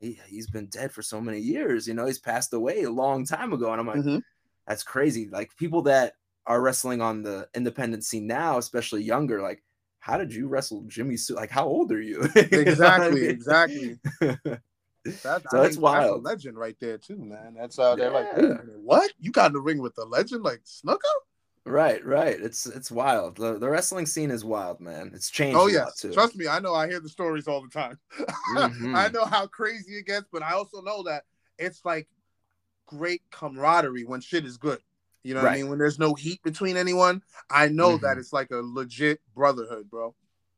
[0.00, 2.06] He, he's been dead for so many years, you know.
[2.06, 4.18] He's passed away a long time ago, and I'm like, mm-hmm
[4.66, 5.28] that's crazy.
[5.28, 6.14] Like people that
[6.46, 9.62] are wrestling on the independent scene now, especially younger, like
[10.02, 11.36] how did you wrestle Jimmy Sue?
[11.36, 12.28] Like how old are you?
[12.34, 13.98] exactly, exactly.
[15.04, 16.24] That's, so that's wild.
[16.24, 17.56] That's legend right there too, man.
[17.58, 18.52] That's uh, they're yeah.
[18.52, 19.12] like, what?
[19.18, 20.98] You got in the ring with the legend like Snuka?
[21.64, 22.40] Right, right.
[22.40, 23.36] It's it's wild.
[23.36, 25.10] The, the wrestling scene is wild, man.
[25.12, 25.58] It's changed.
[25.58, 26.46] Oh yeah, trust me.
[26.46, 26.74] I know.
[26.74, 27.98] I hear the stories all the time.
[28.54, 28.94] Mm-hmm.
[28.94, 31.24] I know how crazy it gets, but I also know that
[31.58, 32.06] it's like
[32.86, 34.78] great camaraderie when shit is good.
[35.22, 35.50] You know right.
[35.50, 35.68] what I mean?
[35.70, 38.04] When there's no heat between anyone, I know mm-hmm.
[38.04, 40.14] that it's like a legit brotherhood, bro.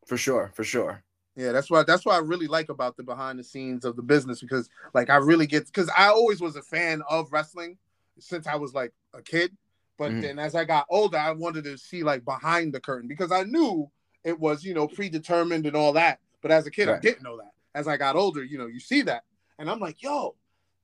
[0.07, 1.03] For sure, for sure.
[1.37, 4.03] Yeah, that's what that's what I really like about the behind the scenes of the
[4.03, 7.77] business because like I really get because I always was a fan of wrestling
[8.20, 9.57] since I was like a kid.
[9.98, 10.20] But mm-hmm.
[10.20, 13.42] then as I got older, I wanted to see like behind the curtain because I
[13.42, 13.90] knew
[14.24, 16.20] it was, you know, predetermined and all that.
[16.40, 16.96] But as a kid, right.
[16.96, 17.53] I didn't know that.
[17.74, 19.24] As I got older, you know, you see that.
[19.59, 20.37] And I'm like, yo,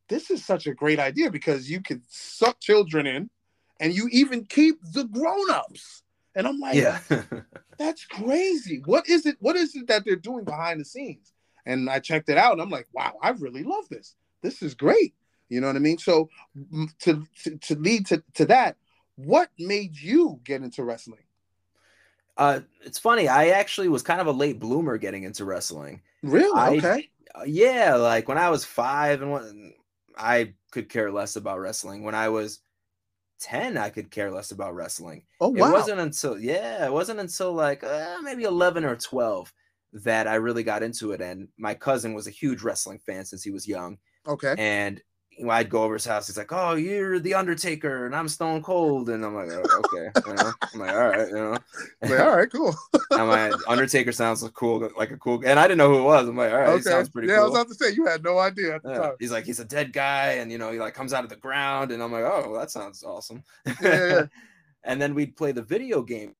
[0.09, 3.31] this is such a great idea because you can suck children in
[3.81, 6.03] and you even keep the grown-ups.
[6.37, 7.01] And I'm like, yeah,
[7.79, 8.83] that's crazy.
[8.85, 9.37] What is it?
[9.40, 11.33] What is it that they're doing behind the scenes?
[11.66, 14.14] And I checked it out and I'm like, wow, I really love this.
[14.43, 15.14] This is great.
[15.49, 15.99] You know what I mean?
[15.99, 16.31] So
[17.01, 18.77] to to, to lead to, to that,
[19.16, 21.25] what made you get into wrestling?
[22.37, 23.27] Uh, it's funny.
[23.27, 26.01] I actually was kind of a late bloomer getting into wrestling.
[26.23, 26.59] Really?
[26.59, 27.11] I, okay.
[27.45, 29.75] Yeah, like when I was five and when
[30.16, 32.03] I could care less about wrestling.
[32.03, 32.61] When I was
[33.40, 35.24] 10, I could care less about wrestling.
[35.40, 35.68] Oh, wow.
[35.68, 39.53] It wasn't until, yeah, it wasn't until like uh, maybe 11 or 12
[39.92, 41.20] that I really got into it.
[41.20, 43.98] And my cousin was a huge wrestling fan since he was young.
[44.26, 44.55] Okay.
[44.59, 45.00] And
[45.37, 46.27] you know, I'd go over his house.
[46.27, 50.11] He's like, "Oh, you're the Undertaker, and I'm Stone Cold," and I'm like, oh, "Okay."
[50.27, 50.53] You know?
[50.75, 51.57] I'm like, "All right," you know.
[52.03, 52.75] I'm like, all right, cool.
[53.12, 56.29] I'm like, Undertaker sounds cool, like a cool, and I didn't know who it was.
[56.29, 56.83] I'm like, "All right, okay.
[56.83, 58.81] sounds pretty yeah, cool." I was about to say you had no idea.
[58.85, 59.12] Yeah.
[59.19, 61.37] He's like, he's a dead guy, and you know, he like comes out of the
[61.37, 64.23] ground, and I'm like, "Oh, that sounds awesome." Yeah, yeah.
[64.85, 66.35] and then we'd play the video game.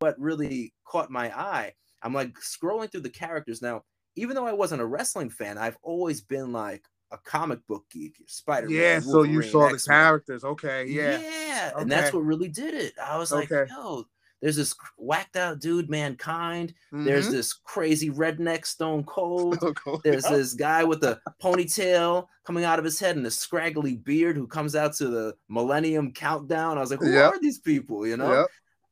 [0.00, 3.82] What really caught my eye, I'm like scrolling through the characters now.
[4.16, 8.16] even though I wasn't a wrestling fan, I've always been like a comic book geek,
[8.26, 8.76] Spider Man.
[8.76, 9.76] Yeah, so you saw X-Men.
[9.76, 10.44] the characters.
[10.44, 11.20] Okay, yeah.
[11.20, 11.70] Yeah.
[11.72, 11.82] Okay.
[11.82, 12.92] And that's what really did it.
[13.02, 13.70] I was like, okay.
[13.70, 14.04] yo,
[14.42, 16.74] there's this whacked out dude, mankind.
[16.92, 17.04] Mm-hmm.
[17.04, 19.56] There's this crazy redneck Stone Cold.
[19.56, 20.02] Stone Cold.
[20.04, 24.36] There's this guy with a ponytail coming out of his head and a scraggly beard
[24.36, 26.76] who comes out to the Millennium Countdown.
[26.76, 27.32] I was like, who yep.
[27.32, 28.06] are these people?
[28.06, 28.40] You know?
[28.40, 28.46] Yep.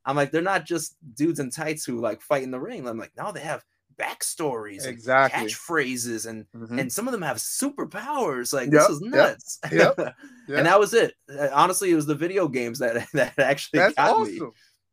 [0.05, 2.89] I'm like, they're not just dudes in tights who like fight in the ring.
[2.89, 3.63] I'm like, no, they have
[3.99, 6.79] backstories, exactly, catchphrases, and mm-hmm.
[6.79, 8.53] and some of them have superpowers.
[8.53, 9.59] Like yep, this is nuts.
[9.73, 10.15] Yep, yep,
[10.49, 11.15] and that was it.
[11.31, 14.35] Uh, honestly, it was the video games that that actually That's got awesome.
[14.35, 14.41] me.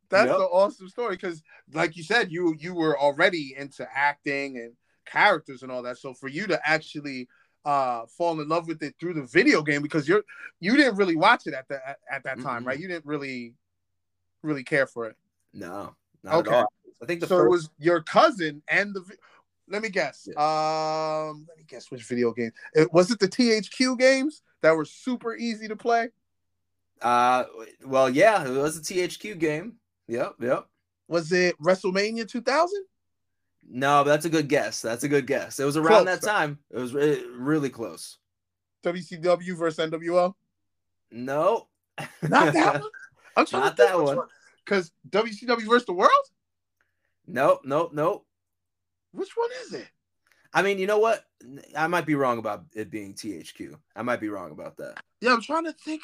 [0.09, 4.73] That's the awesome story because, like you said, you you were already into acting and
[5.05, 5.97] characters and all that.
[5.97, 7.27] So for you to actually
[7.65, 10.23] uh fall in love with it through the video game because you're
[10.59, 12.67] you didn't really watch it at that at, at that time, mm-hmm.
[12.67, 12.79] right?
[12.79, 13.53] You didn't really
[14.43, 15.15] really care for it.
[15.53, 16.63] No, not okay.
[17.01, 17.27] I think so.
[17.27, 17.45] First...
[17.45, 19.03] It was your cousin and the.
[19.67, 20.27] Let me guess.
[20.27, 20.33] Yeah.
[20.35, 22.51] Um, let me guess which video game.
[22.73, 26.09] It, was it the THQ games that were super easy to play?
[27.01, 27.43] Uh,
[27.85, 29.75] well, yeah, it was a THQ game.
[30.07, 30.65] Yep, yep.
[31.07, 32.83] Was it WrestleMania 2000?
[33.71, 34.81] No, that's a good guess.
[34.81, 35.59] That's a good guess.
[35.59, 36.59] It was around close, that time.
[36.71, 38.17] It was re- really close.
[38.83, 40.33] WCW versus NWO?
[41.11, 41.67] No.
[42.21, 42.91] Not that one.
[43.35, 44.19] I'm trying Not to that one.
[44.65, 46.11] Because WCW versus the world?
[47.29, 48.25] Nope, nope, nope.
[49.11, 49.87] Which one is it?
[50.53, 51.23] I mean, you know what?
[51.77, 53.75] I might be wrong about it being THQ.
[53.95, 55.03] I might be wrong about that.
[55.21, 56.01] Yeah, I'm trying to think.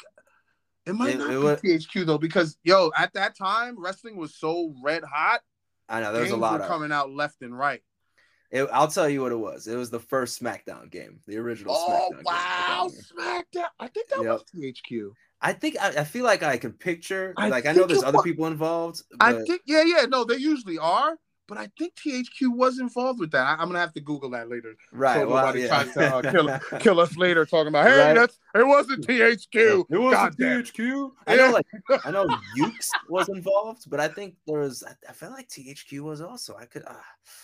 [0.86, 4.16] It might it, not it be was, THQ though, because yo, at that time, wrestling
[4.16, 5.40] was so red hot.
[5.88, 7.82] I know there's a lot of coming out left and right.
[8.52, 9.66] It, I'll tell you what it was.
[9.66, 11.74] It was the first SmackDown game, the original.
[11.76, 12.90] Oh SmackDown wow.
[12.90, 13.66] SmackDown!
[13.80, 14.26] I think that yep.
[14.32, 15.10] was THQ.
[15.40, 17.34] I think I, I, feel like I can picture.
[17.36, 18.24] I like I know there's other was.
[18.24, 19.02] people involved.
[19.18, 19.24] But...
[19.24, 20.06] I think yeah, yeah.
[20.08, 21.18] No, they usually are
[21.48, 23.46] but I think THQ was involved with that.
[23.46, 24.74] I, am gonna have to Google that later.
[24.92, 25.20] Right.
[25.20, 25.68] So well, nobody yeah.
[25.68, 26.22] tries to uh,
[26.70, 28.14] kill, kill us later talking about hey, right.
[28.14, 29.84] that's it wasn't THQ.
[29.88, 31.10] It wasn't THQ.
[31.26, 31.66] I know, like
[32.04, 32.26] I know
[32.58, 34.82] Yuke's was involved, but I think there was.
[34.82, 36.56] I, I felt like THQ was also.
[36.56, 36.84] I could.
[36.84, 36.94] Uh,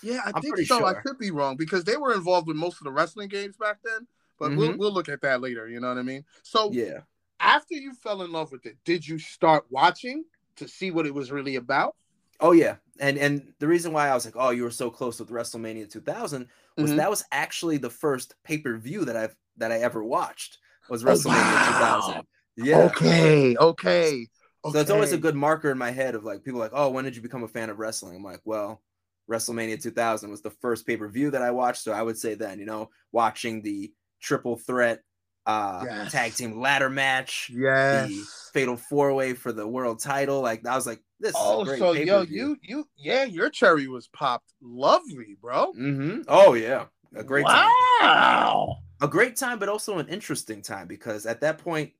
[0.02, 0.78] yeah, I I'm think so.
[0.78, 0.86] Sure.
[0.86, 3.78] I could be wrong because they were involved with most of the wrestling games back
[3.84, 4.06] then.
[4.38, 4.58] But mm-hmm.
[4.58, 5.68] we'll we'll look at that later.
[5.68, 6.24] You know what I mean?
[6.42, 7.00] So yeah.
[7.42, 10.24] After you fell in love with it, did you start watching
[10.56, 11.96] to see what it was really about?
[12.40, 15.20] Oh yeah, and and the reason why I was like, oh, you were so close
[15.20, 16.96] with WrestleMania 2000 was mm-hmm.
[16.96, 21.04] that was actually the first pay per view that I've that I ever watched was
[21.04, 22.00] WrestleMania oh, wow.
[22.04, 22.26] 2000.
[22.56, 22.78] Yeah.
[22.78, 23.56] Okay.
[23.56, 24.26] Okay.
[24.70, 27.04] So it's always a good marker in my head of like people like, oh, when
[27.04, 28.16] did you become a fan of wrestling?
[28.16, 28.80] I'm like, well,
[29.28, 32.34] WrestleMania 2000 was the first pay per view that I watched, so I would say
[32.34, 35.00] then, you know, watching the triple threat
[35.46, 36.12] uh yes.
[36.12, 38.08] tag team ladder match, yes.
[38.08, 40.40] the fatal four way for the world title.
[40.40, 41.34] Like I was like, this.
[41.36, 45.72] Oh, so yo, you you yeah, your cherry was popped lovely, bro.
[45.72, 46.22] Mm-hmm.
[46.28, 47.52] Oh yeah, a great wow.
[47.52, 47.70] time.
[48.08, 51.92] Wow, a great time, but also an interesting time because at that point.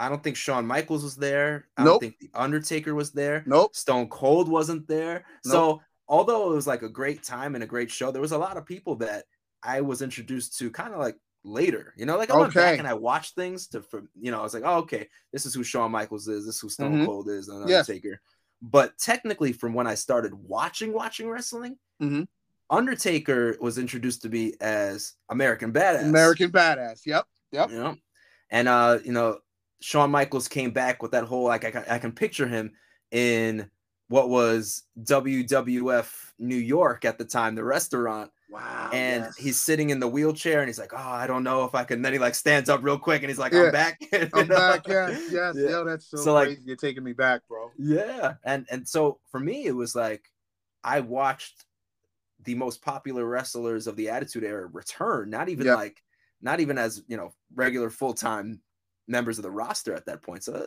[0.00, 1.66] I don't think Shawn Michaels was there.
[1.76, 1.94] I nope.
[1.94, 3.42] don't think The Undertaker was there.
[3.46, 3.74] Nope.
[3.74, 5.24] Stone Cold wasn't there.
[5.44, 5.52] Nope.
[5.52, 8.38] So, although it was like a great time and a great show, there was a
[8.38, 9.24] lot of people that
[9.60, 11.94] I was introduced to kind of like later.
[11.96, 12.40] You know, like I okay.
[12.40, 15.08] went back and I watched things to, for, you know, I was like, oh, okay,
[15.32, 17.06] this is who Shawn Michaels is, this is who Stone mm-hmm.
[17.06, 18.20] Cold is, and Undertaker.
[18.60, 22.22] But technically, from when I started watching watching wrestling, mm-hmm.
[22.70, 26.02] Undertaker was introduced to me as American Badass.
[26.02, 27.06] American Badass.
[27.06, 27.24] Yep.
[27.52, 27.70] Yep.
[27.70, 27.96] You know,
[28.50, 29.38] and uh, you know,
[29.80, 32.72] Shawn Michaels came back with that whole like I can, I can picture him
[33.10, 33.70] in
[34.08, 38.90] what was WWF New York at the time, the restaurant, Wow.
[38.92, 39.36] And yes.
[39.36, 42.00] he's sitting in the wheelchair and he's like, Oh, I don't know if I can.
[42.00, 43.64] Then he like stands up real quick and he's like, yeah.
[43.64, 44.00] I'm back.
[44.32, 44.88] I'm back.
[44.88, 45.54] Yes, yes.
[45.56, 45.70] Yeah.
[45.70, 46.50] Yo, that's so, so crazy.
[46.50, 47.70] Like, You're taking me back, bro.
[47.76, 48.34] Yeah.
[48.44, 50.30] And and so for me, it was like
[50.82, 51.66] I watched
[52.44, 55.76] the most popular wrestlers of the Attitude Era return, not even yep.
[55.76, 56.02] like
[56.40, 58.60] not even as you know, regular full-time
[59.08, 60.44] members of the roster at that point.
[60.44, 60.66] So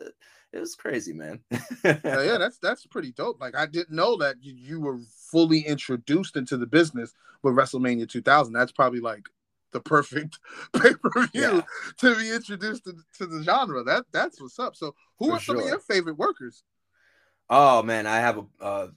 [0.51, 1.39] it was crazy, man.
[1.83, 3.39] yeah, yeah, that's that's pretty dope.
[3.39, 4.99] Like I didn't know that you, you were
[5.31, 8.51] fully introduced into the business with WrestleMania 2000.
[8.51, 9.29] That's probably like
[9.71, 10.39] the perfect
[10.73, 11.61] pay per view yeah.
[11.97, 13.83] to be introduced to, to, the genre.
[13.83, 14.75] That that's what's up.
[14.75, 15.63] So, who For are some sure.
[15.63, 16.63] of your favorite workers?
[17.49, 18.87] Oh man, I have a uh,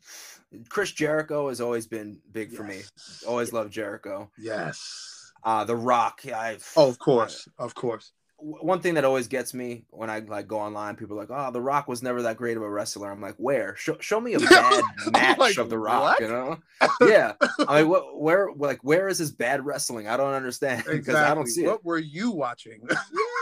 [0.68, 2.56] Chris Jericho has always been big yes.
[2.56, 2.80] for me.
[3.28, 4.30] Always loved Jericho.
[4.38, 5.32] Yes.
[5.42, 6.20] Uh, The Rock.
[6.26, 10.18] I oh, of course, I, of course one thing that always gets me when I
[10.18, 12.68] like go online, people are like, "Oh, The Rock was never that great of a
[12.68, 13.76] wrestler." I'm like, "Where?
[13.76, 16.20] Show, show me a bad match like, of The Rock." What?
[16.20, 16.58] You know?
[17.08, 17.32] yeah.
[17.66, 18.20] I mean, what?
[18.20, 18.48] Where?
[18.54, 20.08] Like, where is his bad wrestling?
[20.08, 21.22] I don't understand because exactly.
[21.24, 21.84] I don't see what it.
[21.84, 22.86] were you watching?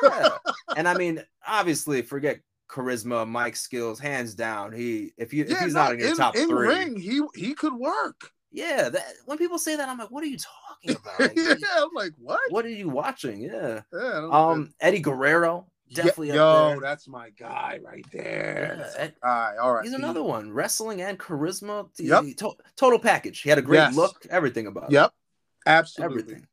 [0.02, 0.28] yeah.
[0.76, 4.72] And I mean, obviously, forget charisma, mic skills, hands down.
[4.72, 7.22] He if you yeah, if he's no, not in your top in three, ring, he
[7.34, 8.30] he could work.
[8.52, 11.20] Yeah, that when people say that, I'm like, what are you talking about?
[11.20, 12.40] Like, yeah, I'm like, what?
[12.50, 13.40] What are you watching?
[13.40, 13.80] Yeah.
[13.92, 16.28] yeah um, Eddie Guerrero, definitely.
[16.28, 16.34] Yeah,
[16.74, 18.76] yo, that's my guy right there.
[18.78, 19.54] Yeah, Ed, guy.
[19.60, 19.84] All right.
[19.84, 20.52] He's another one.
[20.52, 21.88] Wrestling and charisma.
[21.98, 22.36] Yep.
[22.38, 23.40] To, total package.
[23.40, 23.96] He had a great yes.
[23.96, 24.26] look.
[24.28, 25.06] Everything about yep.
[25.06, 25.70] It.
[25.70, 26.20] Absolutely.
[26.20, 26.46] Everything.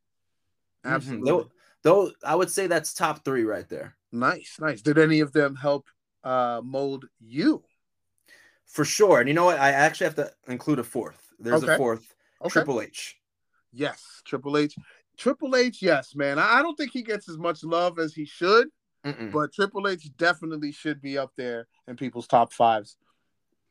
[0.85, 0.95] Mm-hmm.
[0.95, 1.31] Absolutely.
[1.31, 1.49] Mm-hmm.
[1.83, 3.95] Though, though, I would say that's top three right there.
[4.13, 4.81] Nice, nice.
[4.81, 5.87] Did any of them help
[6.23, 7.63] uh, mold you?
[8.65, 9.19] For sure.
[9.19, 9.59] And you know what?
[9.59, 11.28] I actually have to include a fourth.
[11.39, 11.73] There's okay.
[11.73, 12.13] a fourth.
[12.41, 12.49] Okay.
[12.49, 13.17] Triple H.
[13.71, 14.75] Yes, Triple H.
[15.17, 16.39] Triple H, yes, man.
[16.39, 18.69] I don't think he gets as much love as he should,
[19.05, 19.31] Mm-mm.
[19.31, 22.95] but Triple H definitely should be up there in people's top fives.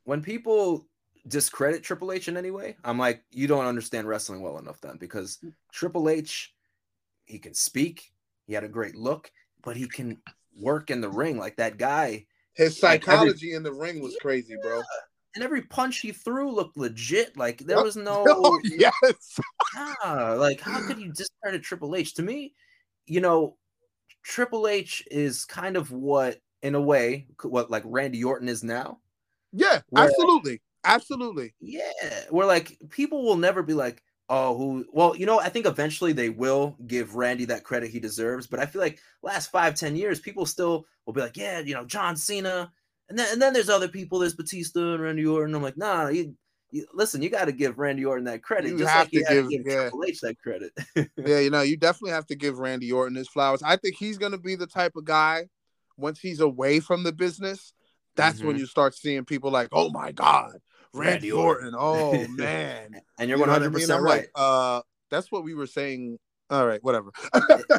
[0.04, 0.86] When people
[1.26, 4.98] discredit Triple H in any way, I'm like, you don't understand wrestling well enough then,
[4.98, 5.38] because
[5.72, 6.54] Triple H,
[7.24, 8.12] he can speak,
[8.46, 9.30] he had a great look,
[9.62, 10.18] but he can
[10.54, 12.26] work in the ring like that guy.
[12.54, 14.22] His psychology every, in the ring was yeah.
[14.22, 14.82] crazy, bro
[15.38, 17.36] and every punch he threw looked legit.
[17.36, 19.38] Like there was no oh, yes.
[19.76, 22.14] ah, like how could you discredit Triple H?
[22.14, 22.54] To me,
[23.06, 23.56] you know,
[24.24, 28.98] Triple H is kind of what, in a way, what like Randy Orton is now.
[29.52, 31.54] Yeah, where, absolutely, absolutely.
[31.60, 34.86] Yeah, where like people will never be like, oh, who?
[34.92, 38.48] Well, you know, I think eventually they will give Randy that credit he deserves.
[38.48, 41.74] But I feel like last five, ten years, people still will be like, yeah, you
[41.74, 42.72] know, John Cena
[43.08, 44.18] and then and then there's other people.
[44.18, 45.54] There's Batista and Randy Orton.
[45.54, 46.34] I'm like, nah, you,
[46.70, 47.22] you listen.
[47.22, 49.66] You got to give Randy Orton that credit, you just like you give, to give
[49.66, 49.82] yeah.
[49.82, 50.72] Triple H that credit.
[51.16, 53.62] yeah, you know, you definitely have to give Randy Orton his flowers.
[53.62, 55.46] I think he's going to be the type of guy
[55.96, 57.72] once he's away from the business.
[58.16, 58.48] That's mm-hmm.
[58.48, 60.58] when you start seeing people like, oh my god,
[60.92, 61.74] Randy, Randy Orton.
[61.74, 62.28] Orton.
[62.28, 64.20] Oh man, and you're 100 percent right.
[64.20, 66.18] Like, uh, that's what we were saying
[66.50, 67.10] all right, whatever.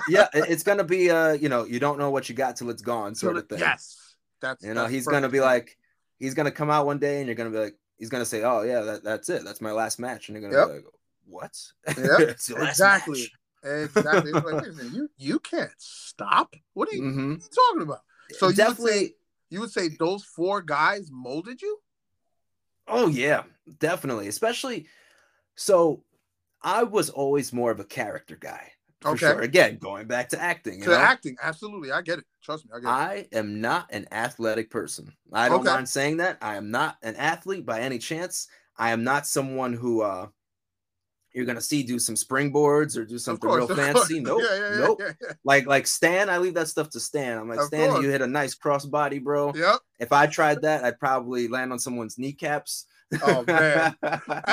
[0.10, 2.82] yeah, it's gonna be uh, you know, you don't know what you got till it's
[2.82, 3.60] gone, sort of thing.
[3.60, 4.09] Yes,
[4.42, 5.78] that's you know that's he's gonna be like
[6.20, 8.62] he's gonna come out one day and you're gonna be like he's gonna say oh
[8.62, 9.44] yeah that, that's it.
[9.44, 10.30] That's my last match.
[10.30, 10.68] And you're gonna yep.
[10.68, 10.94] be like
[11.28, 11.58] what?
[11.98, 13.28] Yeah exactly.
[13.64, 14.32] exactly.
[14.32, 16.56] Like, Wait a minute, you you can't stop?
[16.74, 17.32] What are you, mm-hmm.
[17.32, 18.02] what are you talking about?
[18.32, 19.16] So definitely
[19.50, 21.80] you would, say, you would say those four guys molded you?
[22.88, 23.44] Oh yeah
[23.80, 24.28] definitely.
[24.28, 24.88] Especially
[25.56, 26.04] so
[26.62, 28.72] I was always more of a character guy
[29.06, 29.18] okay.
[29.18, 29.42] Sure.
[29.42, 30.82] Again, going back to acting.
[30.82, 30.96] To know?
[30.96, 31.92] acting, absolutely.
[31.92, 32.26] I get it.
[32.44, 32.72] Trust me.
[32.74, 32.92] I get it.
[32.92, 35.14] I am not an athletic person.
[35.32, 35.70] I don't okay.
[35.70, 36.38] mind saying that.
[36.42, 38.48] I am not an athlete by any chance.
[38.78, 40.28] I am not someone who uh
[41.34, 44.20] you're gonna see do some springboards or do something course, real fancy.
[44.22, 44.42] Nope.
[44.44, 45.02] Yeah, yeah, nope.
[45.02, 47.38] Yeah, like like Stan, I leave that stuff to Stan.
[47.38, 48.04] I'm like, of Stan, course.
[48.04, 49.54] you hit a nice crossbody, bro.
[49.54, 49.80] Yep.
[50.00, 52.86] If I tried that, I'd probably land on someone's kneecaps.
[53.24, 53.96] Oh man,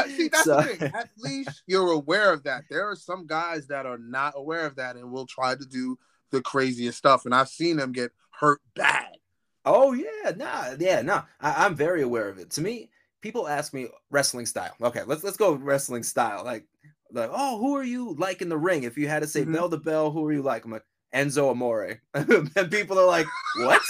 [0.08, 0.92] see that's so, the thing.
[0.94, 2.64] At least you're aware of that.
[2.70, 5.98] There are some guys that are not aware of that and will try to do
[6.30, 9.16] the craziest stuff, and I've seen them get hurt bad.
[9.64, 11.22] Oh yeah, nah, yeah, nah.
[11.40, 12.50] I, I'm very aware of it.
[12.52, 12.90] To me,
[13.20, 14.74] people ask me wrestling style.
[14.80, 16.44] Okay, let's let's go wrestling style.
[16.44, 16.64] Like,
[17.12, 18.84] like, oh, who are you like in the ring?
[18.84, 19.52] If you had to say mm-hmm.
[19.52, 20.64] bell to bell, who are you like?
[20.64, 23.26] I'm like Enzo Amore, and people are like,
[23.58, 23.82] what?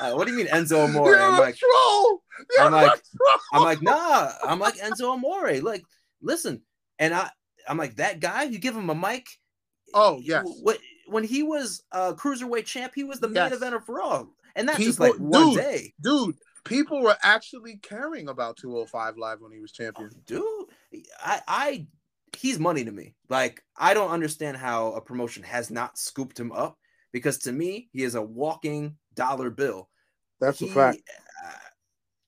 [0.00, 1.10] Uh, what do you mean Enzo Amore?
[1.10, 2.21] You're I'm like, troll.
[2.60, 3.02] I'm like,
[3.52, 4.32] I'm like, nah.
[4.44, 5.60] I'm like Enzo Amore.
[5.60, 5.84] Like,
[6.20, 6.62] listen,
[6.98, 7.30] and I,
[7.68, 8.44] I'm like that guy.
[8.44, 9.26] You give him a mic.
[9.94, 10.44] Oh yes.
[10.62, 13.58] What when he was uh cruiserweight champ, he was the main yes.
[13.58, 16.36] eventer for all, and that's people, just like one dude, day, dude.
[16.64, 20.10] People were actually caring about 205 live when he was champion.
[20.14, 21.86] Oh, dude, I, I,
[22.36, 23.16] he's money to me.
[23.28, 26.78] Like I don't understand how a promotion has not scooped him up
[27.12, 29.88] because to me, he is a walking dollar bill.
[30.40, 30.98] That's he, a fact.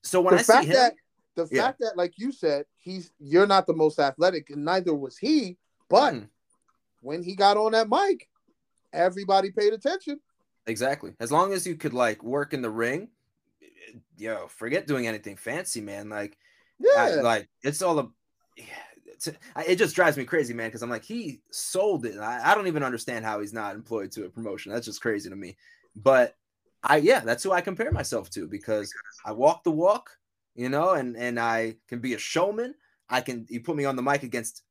[0.05, 0.93] So when the I fact see him, that
[1.35, 1.63] the yeah.
[1.63, 5.57] fact that, like you said, he's you're not the most athletic, and neither was he.
[5.89, 6.29] But mm.
[7.01, 8.29] when he got on that mic,
[8.93, 10.19] everybody paid attention.
[10.67, 11.13] Exactly.
[11.19, 13.09] As long as you could like work in the ring,
[14.17, 16.09] yo, forget doing anything fancy, man.
[16.09, 16.37] Like,
[16.79, 18.07] yeah, I, like it's all a.
[19.67, 22.19] It just drives me crazy, man, because I'm like, he sold it.
[22.19, 24.71] I, I don't even understand how he's not employed to a promotion.
[24.71, 25.55] That's just crazy to me.
[25.95, 26.35] But
[26.85, 28.93] I yeah, that's who I compare myself to because
[29.25, 30.11] I walk the walk,
[30.55, 32.75] you know, and and I can be a showman.
[33.09, 34.63] I can you put me on the mic against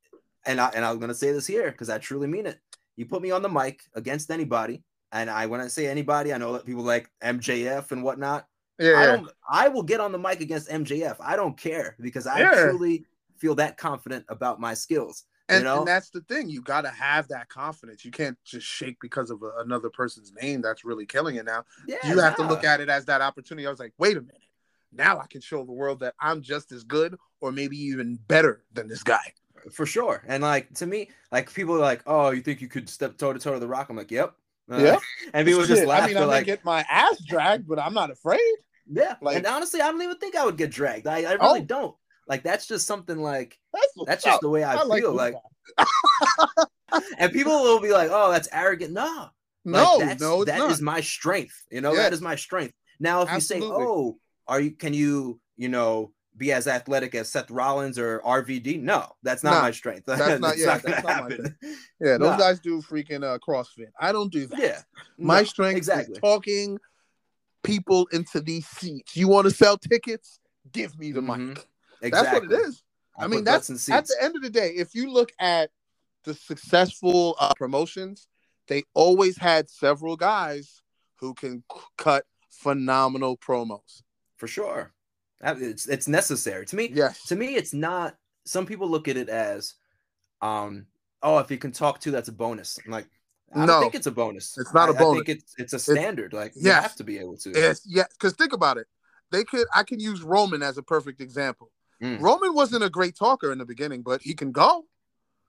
[0.45, 2.59] and I and I'm gonna say this here because I truly mean it.
[2.95, 6.37] You put me on the mic against anybody, and I when I say anybody, I
[6.37, 8.47] know that people like MJF and whatnot.
[8.79, 11.17] Yeah, I don't I will get on the mic against MJF.
[11.19, 12.63] I don't care because I yeah.
[12.63, 13.05] truly
[13.37, 15.25] feel that confident about my skills.
[15.47, 15.79] And, you know?
[15.79, 16.49] and that's the thing.
[16.49, 18.03] You got to have that confidence.
[18.03, 21.65] You can't just shake because of a, another person's name that's really killing it now.
[21.87, 23.67] Yeah, you have to look at it as that opportunity.
[23.67, 24.41] I was like, wait a minute.
[24.91, 28.63] Now I can show the world that I'm just as good or maybe even better
[28.73, 29.33] than this guy.
[29.71, 30.23] For sure.
[30.27, 33.33] And like to me, like people are like, oh, you think you could step toe
[33.33, 33.89] to toe to the rock?
[33.89, 34.33] I'm like, yep.
[34.71, 34.99] Uh, yeah.
[35.33, 36.03] And people just laugh.
[36.03, 38.39] I mean, I'm like, gonna get my ass dragged, but I'm not afraid.
[38.91, 39.15] Yeah.
[39.21, 41.07] Like, and honestly, I don't even think I would get dragged.
[41.07, 41.65] I, I really oh.
[41.65, 41.95] don't.
[42.27, 45.13] Like that's just something like that's, that's just the way I, I feel.
[45.13, 45.35] Like,
[47.19, 49.29] and people will be like, "Oh, that's arrogant." No,
[49.63, 51.55] no, like, no, that is my strength.
[51.71, 52.73] You know, that is my strength.
[52.99, 53.67] Now, if Absolutely.
[53.67, 54.17] you say, "Oh,
[54.47, 54.71] are you?
[54.71, 55.39] Can you?
[55.57, 58.81] You know." Be as athletic as Seth Rollins or RVD?
[58.81, 60.03] No, that's not nah, my strength.
[60.05, 60.57] That's not.
[60.57, 61.37] yeah, not that's not my
[62.01, 62.37] Yeah, those nah.
[62.37, 63.87] guys do freaking uh, CrossFit.
[63.97, 64.59] I don't do that.
[64.59, 64.81] Yeah,
[65.17, 66.15] my no, strength exactly.
[66.15, 66.77] is talking
[67.63, 69.15] people into these seats.
[69.15, 70.39] You want to sell tickets?
[70.73, 71.49] Give me the mm-hmm.
[71.49, 71.67] mic.
[72.05, 72.47] Exactly.
[72.47, 72.83] That's what it is.
[73.17, 74.69] I, I mean, that's at the end of the day.
[74.69, 75.71] If you look at
[76.23, 78.27] the successful uh, promotions,
[78.67, 80.81] they always had several guys
[81.19, 84.01] who can c- cut phenomenal promos.
[84.37, 84.91] For sure,
[85.41, 86.91] it's it's necessary to me.
[86.93, 88.17] Yes, to me, it's not.
[88.45, 89.73] Some people look at it as,
[90.41, 90.85] um,
[91.23, 92.77] oh, if you can talk to, that's a bonus.
[92.85, 93.07] I'm like,
[93.55, 94.57] I don't think it's a bonus.
[94.57, 95.21] It's not a bonus.
[95.21, 96.25] I think it's it's a standard.
[96.25, 96.81] It's, like you yes.
[96.81, 97.51] have to be able to.
[97.55, 98.03] Yes, yeah.
[98.11, 98.87] Because think about it.
[99.31, 99.67] They could.
[99.73, 101.71] I can use Roman as a perfect example.
[102.01, 102.19] Mm.
[102.19, 104.85] Roman wasn't a great talker in the beginning, but he can go.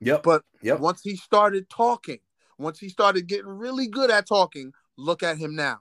[0.01, 0.23] Yep.
[0.23, 0.81] But yep.
[0.81, 2.19] once he started talking,
[2.59, 5.79] once he started getting really good at talking, look at him now.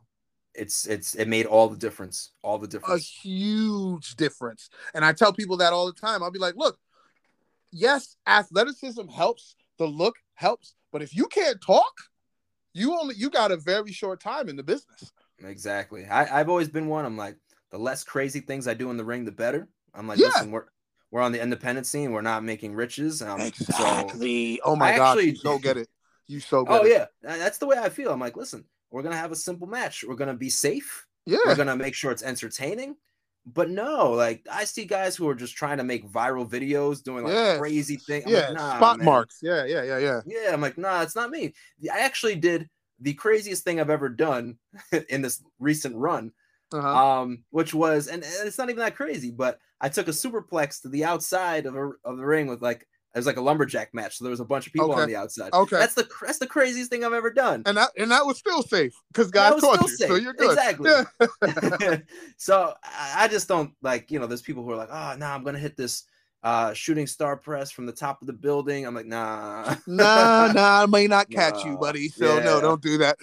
[0.53, 2.31] It's it's it made all the difference.
[2.41, 3.01] All the difference.
[3.01, 4.69] A huge difference.
[4.93, 6.23] And I tell people that all the time.
[6.23, 6.79] I'll be like, look,
[7.71, 11.91] yes, athleticism helps, the look helps, but if you can't talk,
[12.73, 15.11] you only you got a very short time in the business.
[15.43, 16.05] Exactly.
[16.05, 17.05] I, I've always been one.
[17.05, 17.35] I'm like,
[17.71, 19.67] the less crazy things I do in the ring, the better.
[19.95, 20.27] I'm like, yeah.
[20.27, 20.65] listen, we're
[21.11, 22.11] we're on the independent scene.
[22.11, 23.21] We're not making riches.
[23.21, 24.57] Um, exactly.
[24.57, 25.87] So oh my I god, actually, you so get it.
[26.27, 26.91] You so get oh it.
[26.91, 28.11] yeah, that's the way I feel.
[28.11, 30.03] I'm like, listen, we're gonna have a simple match.
[30.07, 31.05] We're gonna be safe.
[31.25, 31.37] Yeah.
[31.45, 32.95] We're gonna make sure it's entertaining.
[33.45, 37.25] But no, like I see guys who are just trying to make viral videos, doing
[37.25, 37.59] like yes.
[37.59, 38.25] crazy things.
[38.27, 39.05] Yeah, like, nah, spot man.
[39.05, 39.39] marks.
[39.41, 40.21] Yeah, yeah, yeah, yeah.
[40.25, 41.53] Yeah, I'm like, nah, it's not me.
[41.93, 42.67] I actually did
[42.99, 44.57] the craziest thing I've ever done
[45.09, 46.31] in this recent run.
[46.73, 47.21] Uh-huh.
[47.21, 50.81] Um, which was, and, and, it's not even that crazy, but I took a superplex
[50.81, 53.93] to the outside of, a, of the ring with like it was like a lumberjack
[53.93, 55.03] match, so there was a bunch of people okay.
[55.03, 55.53] on the outside.
[55.53, 57.63] Okay, that's the that's the craziest thing I've ever done.
[57.65, 60.09] And that and that was still safe because God taught you, safe.
[60.09, 60.49] so you're good.
[60.49, 60.91] Exactly.
[60.91, 61.97] Yeah.
[62.37, 64.27] so I just don't like you know.
[64.27, 66.03] There's people who are like, oh, no, nah, I'm gonna hit this
[66.43, 68.85] uh, shooting star press from the top of the building.
[68.85, 71.71] I'm like, nah, nah, nah, I may not catch no.
[71.71, 72.09] you, buddy.
[72.09, 72.43] So yeah.
[72.43, 73.15] no, don't do that.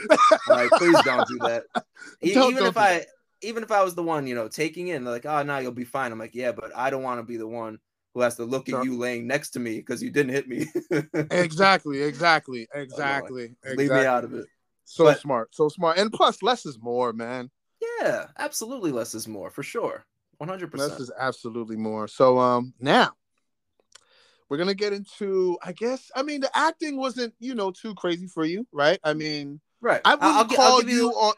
[0.49, 1.65] right, please don't do that.
[1.75, 3.07] don't, even don't if I, that.
[3.43, 5.85] Even if I was the one, you know, taking in, like, oh, no, you'll be
[5.85, 6.13] fine.
[6.13, 7.79] I'm like, yeah, but I don't want to be the one
[8.15, 10.67] who has to look at you laying next to me because you didn't hit me.
[11.31, 13.55] exactly, exactly, exactly, exactly.
[13.77, 14.47] Leave me out of it.
[14.85, 17.51] So but, smart, so smart, and plus, less is more, man.
[18.01, 20.05] Yeah, absolutely, less is more for sure.
[20.41, 20.71] 100%.
[20.73, 22.09] This is absolutely more.
[22.09, 23.13] So um now
[24.49, 28.27] we're gonna get into I guess I mean the acting wasn't, you know, too crazy
[28.27, 28.99] for you, right?
[29.05, 30.01] I mean right.
[30.05, 31.35] I wouldn't I'll, call I'll you, you on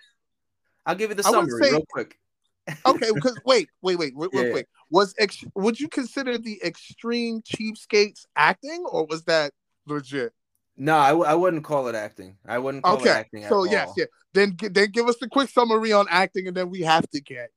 [0.87, 2.19] I'll give you the summary say, real quick.
[2.87, 4.51] okay, because wait, wait, wait, real, yeah.
[4.51, 4.69] quick.
[4.91, 9.53] Was ex- would you consider the extreme cheapskates acting or was that
[9.87, 10.33] legit?
[10.77, 12.37] No, I w- I wouldn't call it acting.
[12.47, 13.11] I wouldn't call okay.
[13.11, 13.41] it acting.
[13.41, 14.07] Okay, so yes, yeah.
[14.33, 17.51] Then then give us the quick summary on acting, and then we have to get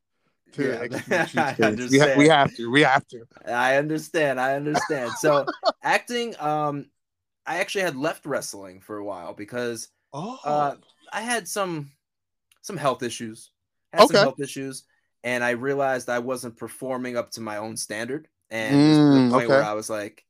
[0.54, 1.88] to yeah.
[1.90, 2.72] we, ha- we have to.
[2.72, 3.26] We have to.
[3.46, 4.40] I understand.
[4.40, 5.12] I understand.
[5.20, 5.46] So
[5.84, 6.88] acting, um,
[7.46, 10.38] I actually had left wrestling for a while because oh.
[10.44, 10.76] uh,
[11.12, 11.92] I had some
[12.68, 13.52] some health issues.
[13.94, 14.16] Had okay.
[14.16, 14.84] some health issues,
[15.24, 18.28] and I realized I wasn't performing up to my own standard.
[18.50, 19.54] And mm, the point okay.
[19.54, 20.24] where I was like,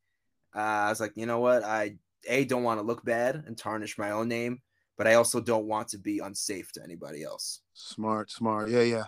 [0.55, 1.63] uh, I was like, you know what?
[1.63, 4.61] I a don't want to look bad and tarnish my own name,
[4.97, 7.61] but I also don't want to be unsafe to anybody else.
[7.73, 8.69] Smart, smart.
[8.69, 9.03] Yeah, yeah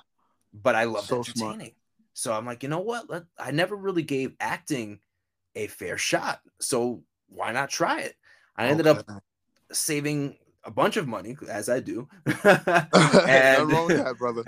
[0.53, 1.57] but I love so entertaining.
[1.57, 1.73] Smart.
[2.13, 3.09] So I'm like, you know what?
[3.09, 4.99] Let, I never really gave acting
[5.55, 6.41] a fair shot.
[6.59, 8.15] So why not try it?
[8.55, 8.99] I ended okay.
[8.99, 9.23] up
[9.71, 10.37] saving
[10.69, 12.07] a bunch of money, as I do.
[12.25, 14.43] and, that, brother.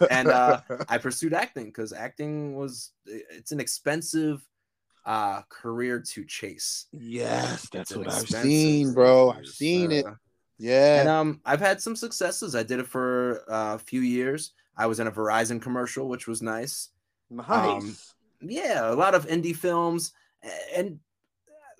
[0.10, 4.46] and uh, I pursued acting because acting was it's an expensive
[5.04, 6.86] uh career to chase.
[6.92, 9.30] Yes, that's what I've seen, bro.
[9.30, 10.06] I've seen uh, it.
[10.58, 11.00] Yeah.
[11.00, 12.54] And um I've had some successes.
[12.54, 14.52] I did it for uh, a few years.
[14.76, 16.90] I was in a Verizon commercial, which was nice.
[17.30, 17.48] Nice.
[17.48, 17.96] Um,
[18.42, 20.12] yeah, a lot of indie films,
[20.74, 21.00] and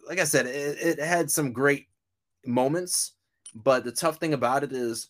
[0.08, 1.86] like I said, it, it had some great
[2.44, 3.12] moments.
[3.54, 5.08] But the tough thing about it is,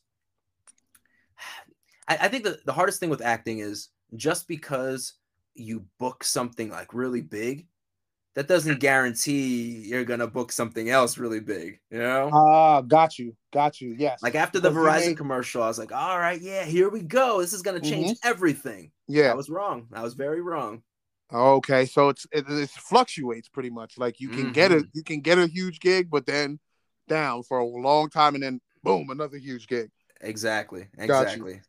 [2.09, 5.14] I, I think the, the hardest thing with acting is just because
[5.55, 7.66] you book something like really big
[8.34, 12.30] that doesn't guarantee you're gonna book something else really big, you know?
[12.32, 13.95] Ah, uh, got you, got you.
[13.99, 14.22] Yes.
[14.22, 15.16] Like after the Verizon made...
[15.18, 17.40] commercial, I was like, all right, yeah, here we go.
[17.40, 18.28] This is gonna change mm-hmm.
[18.28, 18.90] everything.
[19.07, 19.88] Yeah, I was wrong.
[19.93, 20.82] I was very wrong.
[21.32, 23.99] Okay, so it's it, it fluctuates pretty much.
[23.99, 24.53] Like you can mm-hmm.
[24.53, 26.59] get a you can get a huge gig, but then
[27.12, 29.90] down for a long time, and then boom, another huge gig.
[30.22, 30.86] Exactly.
[30.98, 31.60] Exactly.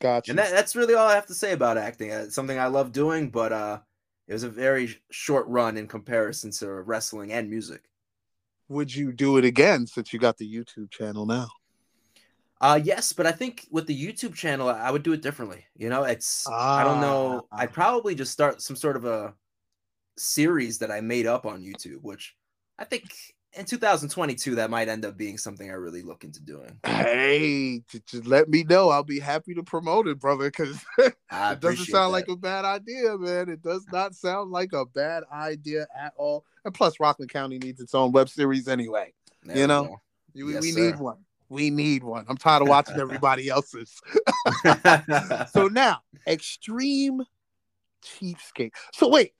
[0.00, 0.32] Gotcha.
[0.32, 2.10] And that, that's really all I have to say about acting.
[2.10, 3.78] It's something I love doing, but uh
[4.26, 7.82] it was a very short run in comparison to wrestling and music.
[8.68, 11.48] Would you do it again since you got the YouTube channel now?
[12.60, 15.66] Uh yes, but I think with the YouTube channel, I would do it differently.
[15.76, 16.78] You know, it's ah.
[16.78, 17.46] I don't know.
[17.52, 17.72] I'd ah.
[17.72, 19.34] probably just start some sort of a
[20.16, 22.36] series that I made up on YouTube, which
[22.78, 23.12] I think
[23.54, 26.78] in 2022 that might end up being something I really look into doing.
[26.84, 28.90] Hey, just let me know.
[28.90, 32.08] I'll be happy to promote it, brother, because it doesn't sound that.
[32.08, 33.48] like a bad idea, man.
[33.48, 36.44] It does not sound like a bad idea at all.
[36.64, 39.12] And plus, Rockland County needs its own web series anyway.
[39.42, 40.00] There you know,
[40.34, 41.18] we, yes, we need one.
[41.48, 42.24] We need one.
[42.28, 44.00] I'm tired of watching everybody else's.
[45.50, 47.22] so now, extreme
[48.04, 48.70] cheapskate.
[48.92, 49.32] So wait,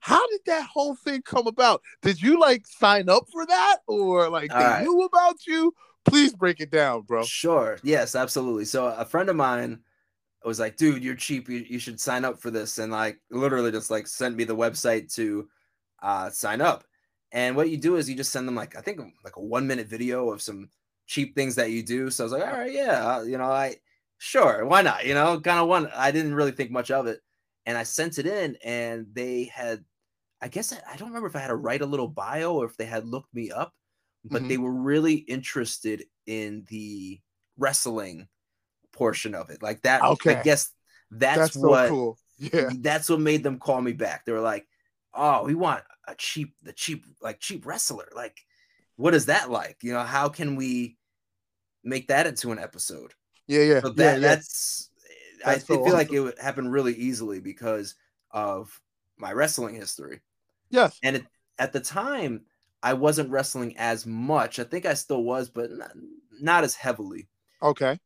[0.00, 1.82] how did that whole thing come about?
[2.02, 4.82] Did you like sign up for that or like they right.
[4.82, 5.72] knew about you?
[6.06, 7.22] Please break it down, bro.
[7.24, 7.78] Sure.
[7.82, 8.64] Yes, absolutely.
[8.64, 9.80] So a friend of mine
[10.44, 11.48] was like, dude, you're cheap.
[11.48, 12.78] You, you should sign up for this.
[12.78, 15.48] And like literally just like sent me the website to
[16.02, 16.84] uh, sign up.
[17.32, 19.66] And what you do is you just send them like, I think like a one
[19.66, 20.70] minute video of some
[21.06, 22.10] cheap things that you do.
[22.10, 23.76] So I was like, all right, yeah, you know, I
[24.18, 25.04] sure, why not?
[25.04, 25.90] You know, kind of one.
[25.94, 27.20] I didn't really think much of it.
[27.66, 29.84] And I sent it in and they had
[30.42, 32.64] I guess I, I, don't remember if I had to write a little bio or
[32.64, 33.72] if they had looked me up,
[34.24, 34.48] but mm-hmm.
[34.48, 37.20] they were really interested in the
[37.58, 38.28] wrestling
[38.92, 39.62] portion of it.
[39.62, 40.02] Like that.
[40.02, 40.36] Okay.
[40.36, 40.70] I guess
[41.10, 41.88] that's, that's what.
[41.88, 42.18] So cool.
[42.40, 42.70] Yeah.
[42.74, 44.24] That's what made them call me back.
[44.24, 44.66] They were like,
[45.12, 48.08] "Oh, we want a cheap, the cheap, like cheap wrestler.
[48.16, 48.34] Like,
[48.96, 49.76] what is that like?
[49.82, 50.96] You know, how can we
[51.84, 53.12] make that into an episode?"
[53.46, 53.80] Yeah, yeah.
[53.82, 54.18] So that, yeah, yeah.
[54.20, 54.88] that's.
[55.44, 55.92] that's I so feel awesome.
[55.92, 57.94] like it would happen really easily because
[58.30, 58.80] of
[59.18, 60.20] my wrestling history.
[60.70, 60.98] Yes.
[61.02, 61.26] And it,
[61.58, 62.42] at the time,
[62.82, 64.58] I wasn't wrestling as much.
[64.58, 65.92] I think I still was, but not,
[66.40, 67.28] not as heavily.
[67.62, 67.98] Okay.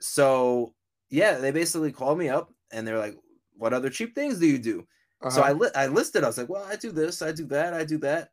[0.00, 0.74] So
[1.10, 3.16] yeah, they basically called me up and they're like,
[3.56, 4.86] "What other cheap things do you do?"
[5.20, 5.30] Uh-huh.
[5.30, 6.24] So I li- I listed.
[6.24, 8.30] I was like, "Well, I do this, I do that, I do that."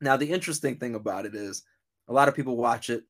[0.00, 1.62] Now the interesting thing about it is,
[2.08, 3.04] a lot of people watch it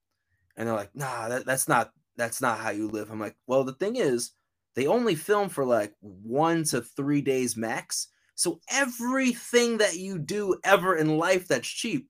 [0.56, 3.64] and they're like, "Nah, that, that's not that's not how you live." I'm like, "Well,
[3.64, 4.32] the thing is,
[4.74, 8.08] they only film for like one to three days max.
[8.34, 12.08] So everything that you do ever in life that's cheap,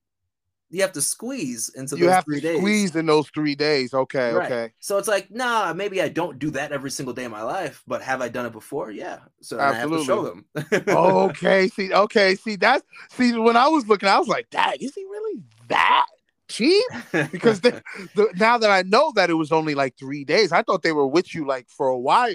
[0.73, 2.59] you have to squeeze into you have to days.
[2.59, 3.93] Squeeze in those three days.
[3.93, 4.51] Okay, right.
[4.51, 4.73] okay.
[4.81, 7.83] So it's like, nah, maybe I don't do that every single day of my life,
[7.87, 8.91] but have I done it before?
[8.91, 9.19] Yeah.
[9.43, 10.47] So I have to show them.
[10.89, 14.95] okay, see, okay, see that's see when I was looking, I was like, Dad, is
[14.95, 16.07] he really that
[16.49, 16.85] cheap?
[17.31, 17.83] Because the,
[18.15, 20.93] the, now that I know that it was only like three days, I thought they
[20.93, 22.35] were with you like for a while.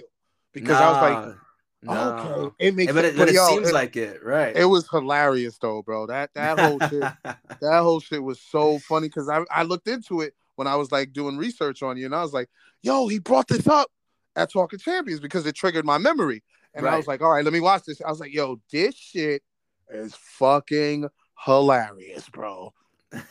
[0.53, 0.79] Because nah.
[0.79, 1.35] I was like,
[1.83, 2.13] no.
[2.13, 4.55] Okay, it makes but it, but it seems it, like it, right?
[4.55, 6.07] It was hilarious though, bro.
[6.07, 10.21] That that whole shit, that whole shit was so funny because I I looked into
[10.21, 12.49] it when I was like doing research on you, and I was like,
[12.81, 13.91] yo, he brought this up
[14.35, 16.93] at Talking Champions because it triggered my memory, and right.
[16.93, 18.01] I was like, all right, let me watch this.
[18.01, 19.43] I was like, yo, this shit
[19.89, 21.07] is fucking
[21.45, 22.73] hilarious, bro.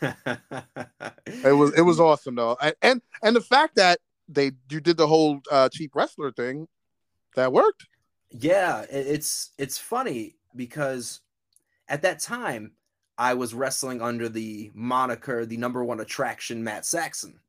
[0.03, 5.07] it was it was awesome though, and and the fact that they you did the
[5.07, 6.69] whole uh, cheap wrestler thing,
[7.35, 7.87] that worked.
[8.31, 11.21] Yeah, it's it's funny because
[11.89, 12.73] at that time
[13.19, 17.41] I was wrestling under the moniker the number one attraction Matt Saxon.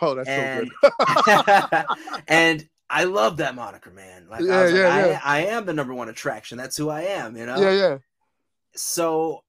[0.00, 1.84] Oh, that's and, so good.
[2.28, 4.26] and I love that moniker, man.
[4.28, 5.20] Like, yeah, I, yeah, like, yeah.
[5.24, 6.56] I, I, am the number one attraction.
[6.58, 7.58] That's who I am, you know?
[7.58, 7.98] Yeah, yeah.
[8.74, 9.42] So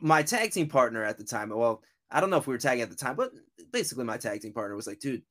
[0.00, 2.82] my tag team partner at the time, well, I don't know if we were tagging
[2.82, 3.32] at the time, but
[3.72, 5.22] basically my tag team partner was like, dude,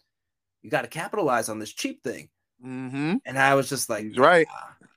[0.62, 2.30] you got to capitalize on this cheap thing.
[2.66, 3.16] Mm-hmm.
[3.26, 4.48] And I was just like, right.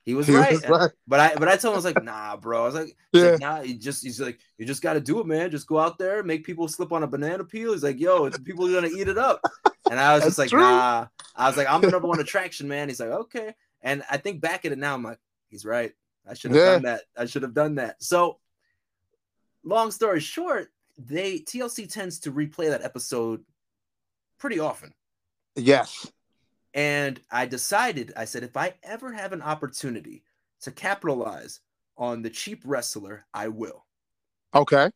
[0.03, 0.51] He was, he right.
[0.51, 0.91] was right.
[1.07, 2.61] But I but I told him I was like, nah, bro.
[2.61, 3.23] I was like, yeah.
[3.31, 5.49] Like, nah, you just he's like, you just gotta do it, man.
[5.49, 7.73] Just go out there, make people slip on a banana peel.
[7.73, 9.41] He's like, yo, it's people are gonna eat it up.
[9.89, 10.59] And I was just like, true.
[10.59, 11.07] nah.
[11.35, 12.87] I was like, I'm the number one attraction, man.
[12.87, 13.55] He's like, okay.
[13.81, 15.91] And I think back at it now, I'm like, he's right.
[16.27, 16.71] I should have yeah.
[16.71, 17.01] done that.
[17.17, 18.01] I should have done that.
[18.01, 18.39] So
[19.63, 23.43] long story short, they TLC tends to replay that episode
[24.39, 24.93] pretty often.
[25.55, 26.11] Yes.
[26.75, 30.23] And I decided, I said, if I ever have an opportunity
[30.61, 31.61] to capitalize
[31.97, 33.85] on the cheap wrestler, I will.
[34.53, 34.91] Okay.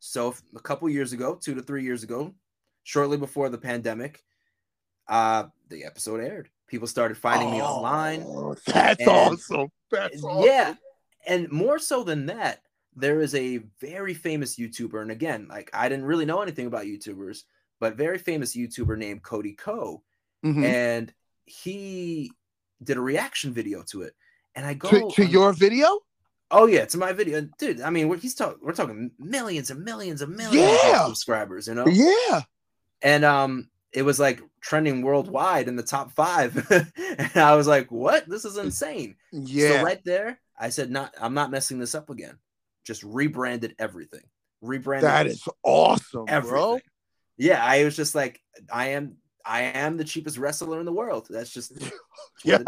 [0.00, 2.34] So a couple years ago, two to three years ago,
[2.82, 4.22] shortly before the pandemic,
[5.08, 6.50] uh, the episode aired.
[6.66, 8.56] People started finding oh, me online.
[8.66, 9.68] That's and, awesome.
[9.90, 10.46] That's awesome.
[10.46, 10.74] Yeah.
[11.26, 12.60] And more so than that,
[12.94, 15.00] there is a very famous YouTuber.
[15.00, 17.44] And again, like I didn't really know anything about YouTubers,
[17.80, 20.02] but very famous YouTuber named Cody Ko
[20.44, 20.64] mm-hmm.
[20.64, 21.12] and
[21.46, 22.30] he
[22.82, 24.14] did a reaction video to it.
[24.54, 26.00] And I go to, to your video.
[26.50, 27.80] Oh yeah, to my video, dude.
[27.80, 28.58] I mean, we're, he's talking.
[28.62, 31.00] We're talking millions and millions and millions yeah.
[31.00, 31.66] of subscribers.
[31.66, 31.86] You know.
[31.86, 32.42] Yeah.
[33.02, 36.70] And um, it was like trending worldwide in the top five.
[36.96, 38.28] and I was like, what?
[38.28, 39.16] This is insane.
[39.32, 39.78] Yeah.
[39.78, 42.38] So right there, I said, not I'm not messing this up again.
[42.84, 44.22] Just rebranded everything.
[44.60, 46.50] Rebranded that is awesome, everything.
[46.50, 46.78] bro.
[47.36, 48.40] Yeah, I was just like,
[48.72, 49.16] I am
[49.46, 51.26] I am the cheapest wrestler in the world.
[51.28, 51.72] That's just
[52.44, 52.58] yeah,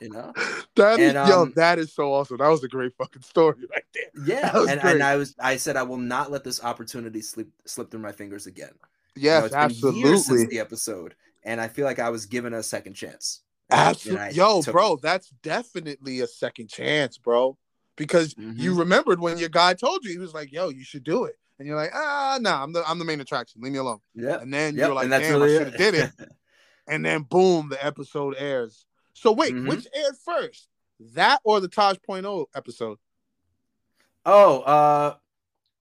[0.00, 0.32] you know.
[0.76, 2.38] That is and, um, yo, that is so awesome.
[2.38, 4.26] That was a great fucking story right there.
[4.26, 7.90] Yeah, and, and, I was I said I will not let this opportunity slip slip
[7.90, 8.72] through my fingers again.
[9.14, 10.46] Yes, you know, absolutely.
[10.46, 13.42] the episode, and I feel like I was given a second chance.
[13.70, 15.02] Absolutely, yo, bro, it.
[15.02, 17.56] that's definitely a second chance, bro.
[17.96, 18.60] Because mm-hmm.
[18.60, 21.36] you remembered when your guy told you he was like, "Yo, you should do it."
[21.58, 23.60] And you're like, ah, nah, I'm the I'm the main attraction.
[23.62, 24.00] Leave me alone.
[24.14, 24.40] Yeah.
[24.40, 24.86] And then yep.
[24.86, 26.10] you're like, damn, really I should have did it.
[26.88, 28.86] and then boom, the episode airs.
[29.14, 29.68] So wait, mm-hmm.
[29.68, 30.68] which aired first?
[31.14, 32.98] That or the Taj Point oh episode?
[34.24, 35.14] Oh, uh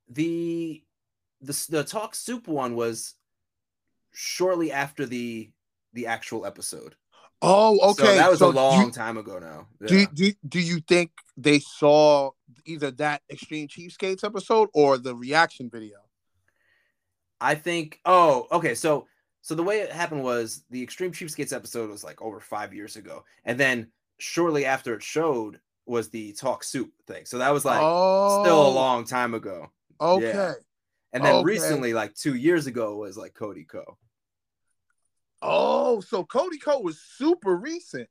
[0.09, 0.83] the
[1.41, 3.15] the the talk soup one was
[4.13, 5.51] shortly after the
[5.93, 6.95] the actual episode.
[7.41, 8.05] Oh, okay.
[8.05, 9.67] So that was so a long you, time ago now.
[9.81, 9.87] Yeah.
[9.87, 12.31] Do, do do you think they saw
[12.65, 15.97] either that Extreme Cheapskates episode or the reaction video?
[17.39, 17.99] I think.
[18.05, 18.75] Oh, okay.
[18.75, 19.07] So
[19.41, 22.95] so the way it happened was the Extreme Cheapskates episode was like over five years
[22.95, 27.25] ago, and then shortly after it showed was the Talk Soup thing.
[27.25, 28.43] So that was like oh.
[28.43, 28.71] still a oh.
[28.71, 29.71] long time ago.
[30.01, 30.33] Okay.
[30.33, 30.53] Yeah.
[31.13, 31.45] And then okay.
[31.45, 33.97] recently, like two years ago, was like Cody Ko.
[35.47, 38.09] Oh, so Cody Ko was super recent.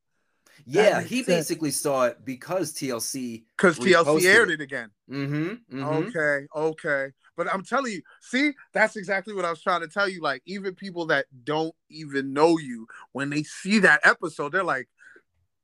[0.67, 1.27] Yeah, he sense.
[1.27, 4.91] basically saw it because TLC because TLC aired it, it again.
[5.11, 7.13] Mm-hmm, mm-hmm, Okay, okay.
[7.37, 10.23] But I'm telling you, see, that's exactly what I was trying to tell you.
[10.23, 14.89] Like, even people that don't even know you, when they see that episode, they're like,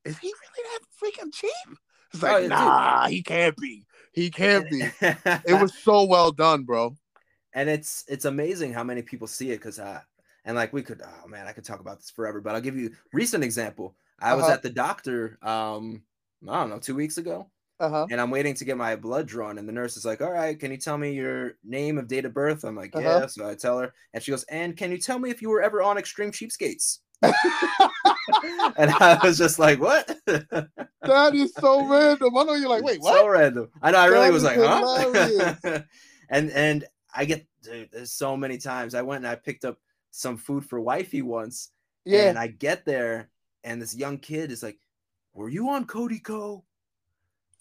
[0.03, 1.77] "Is he really that freaking cheap?"
[2.13, 3.13] It's like, oh, nah, dude.
[3.13, 3.85] he can't be.
[4.11, 4.81] He can't be.
[5.01, 6.95] it was so well done, bro.
[7.53, 10.01] And it's it's amazing how many people see it because uh
[10.45, 12.77] and like we could oh man, I could talk about this forever, but I'll give
[12.77, 13.95] you recent example.
[14.19, 14.53] I was uh-huh.
[14.53, 16.03] at the doctor, um,
[16.47, 17.49] I don't know, two weeks ago.
[17.79, 18.05] Uh-huh.
[18.11, 19.57] And I'm waiting to get my blood drawn.
[19.57, 22.25] And the nurse is like, All right, can you tell me your name of date
[22.25, 22.63] of birth?
[22.63, 23.09] I'm like, Yeah.
[23.09, 23.27] Uh-huh.
[23.27, 25.63] So I tell her, and she goes, And can you tell me if you were
[25.63, 26.99] ever on extreme cheapskates?
[27.23, 30.15] and I was just like, What?
[30.27, 32.37] that is so random.
[32.37, 33.17] I know you're like, Wait, what?
[33.17, 33.69] So random.
[33.81, 33.97] I know.
[33.97, 35.81] I really that was like, Huh?
[36.29, 36.85] and and
[37.15, 39.79] I get dude, there's so many times I went and I picked up
[40.11, 41.71] some food for wifey once.
[42.05, 42.29] Yeah.
[42.29, 43.29] And I get there
[43.63, 44.79] and this young kid is like,
[45.33, 46.63] "Were you on Cody Ko?"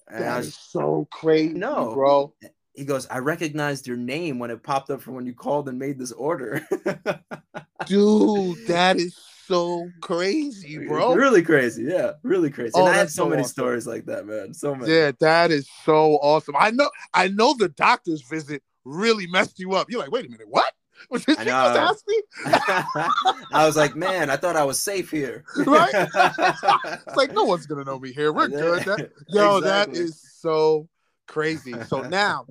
[0.08, 2.34] And that was is so crazy, no, bro.
[2.74, 5.78] He goes, "I recognized your name when it popped up from when you called and
[5.78, 6.66] made this order."
[7.86, 11.14] Dude, that is so crazy, bro.
[11.14, 12.72] Really crazy, yeah, really crazy.
[12.74, 13.52] Oh, and I have so, so many awesome.
[13.52, 14.54] stories like that, man.
[14.54, 14.92] So many.
[14.92, 16.54] Yeah, that is so awesome.
[16.58, 19.90] I know, I know the doctor's visit really messed you up.
[19.90, 20.72] You're like, wait a minute, what?
[21.10, 21.52] Was this I know.
[21.52, 22.22] ask me?
[22.44, 25.44] I was like, man, I thought I was safe here.
[25.56, 25.90] right?
[25.94, 28.32] it's like no one's gonna know me here.
[28.32, 28.84] We're good.
[28.84, 29.94] That, yo, exactly.
[29.94, 30.88] that is so
[31.26, 31.74] crazy.
[31.86, 32.46] So now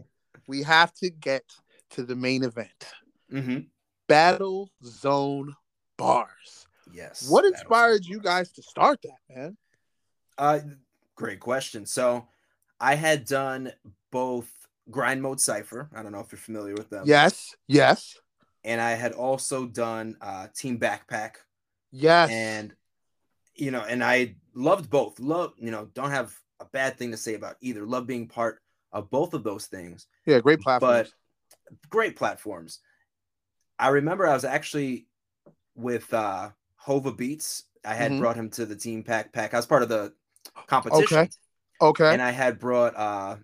[0.47, 1.43] we have to get
[1.91, 2.85] to the main event.
[3.31, 3.59] Mm-hmm.
[4.07, 5.55] Battle Zone
[5.97, 6.67] Bars.
[6.91, 7.29] Yes.
[7.29, 9.57] What inspired you guys to start that, man?
[10.37, 10.59] Uh,
[11.15, 11.85] great question.
[11.85, 12.27] So
[12.79, 13.71] I had done
[14.11, 14.49] both
[14.89, 15.89] Grind Mode Cipher.
[15.93, 17.03] I don't know if you're familiar with them.
[17.05, 17.55] Yes.
[17.67, 18.17] Yes
[18.63, 21.35] and I had also done uh, Team Backpack.
[21.91, 22.29] Yes.
[22.29, 22.73] And
[23.55, 25.19] you know, and I loved both.
[25.19, 27.85] Love, you know, don't have a bad thing to say about either.
[27.85, 30.07] Love being part of both of those things.
[30.25, 31.11] Yeah, great platforms.
[31.69, 32.79] But great platforms.
[33.77, 35.07] I remember I was actually
[35.75, 37.63] with uh Hova Beats.
[37.85, 38.21] I had mm-hmm.
[38.21, 39.53] brought him to the Team Backpack.
[39.53, 40.13] I was part of the
[40.67, 41.17] competition.
[41.17, 41.29] Okay.
[41.81, 42.13] Okay.
[42.13, 43.37] And I had brought uh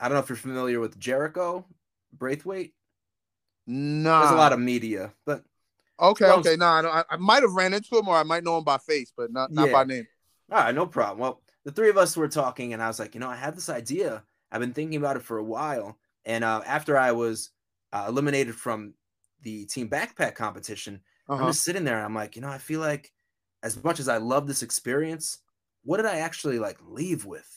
[0.00, 1.66] I don't know if you're familiar with Jericho
[2.12, 2.74] Braithwaite.
[3.66, 5.42] No, there's a lot of media, but
[6.00, 6.56] okay, well, okay.
[6.56, 9.12] No, I, I might have ran into him, or I might know him by face,
[9.16, 9.72] but not not yeah.
[9.72, 10.06] by name.
[10.50, 11.18] All right, no problem.
[11.18, 13.56] Well, the three of us were talking, and I was like, you know, I had
[13.56, 14.22] this idea.
[14.52, 17.50] I've been thinking about it for a while, and uh, after I was
[17.92, 18.94] uh, eliminated from
[19.42, 21.42] the team backpack competition, uh-huh.
[21.42, 23.12] I'm just sitting there, and I'm like, you know, I feel like
[23.64, 25.38] as much as I love this experience,
[25.82, 27.48] what did I actually like leave with?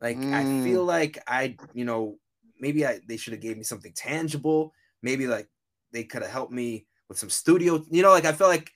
[0.00, 0.32] Like, mm.
[0.32, 2.18] I feel like I, you know,
[2.58, 4.72] maybe I they should have gave me something tangible
[5.02, 5.48] maybe like
[5.92, 7.84] they could have helped me with some studio.
[7.90, 8.70] You know, like I felt like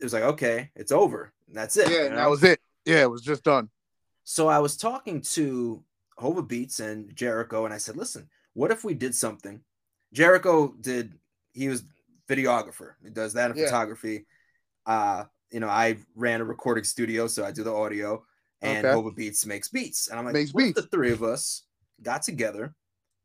[0.00, 1.32] it was like, okay, it's over.
[1.52, 1.90] That's it.
[1.90, 2.16] Yeah, you know?
[2.16, 2.60] that was it.
[2.84, 3.68] Yeah, it was just done.
[4.24, 5.82] So I was talking to
[6.16, 9.60] Hova Beats and Jericho, and I said, listen, what if we did something?
[10.12, 11.14] Jericho did,
[11.52, 11.84] he was
[12.28, 12.92] videographer.
[13.02, 13.66] He does that in yeah.
[13.66, 14.26] photography.
[14.86, 18.24] Uh, you know, I ran a recording studio, so I do the audio,
[18.62, 18.94] and okay.
[18.94, 20.08] Hova Beats makes beats.
[20.08, 20.80] And I'm like, makes what beats.
[20.80, 21.62] the three of us
[22.02, 22.74] got together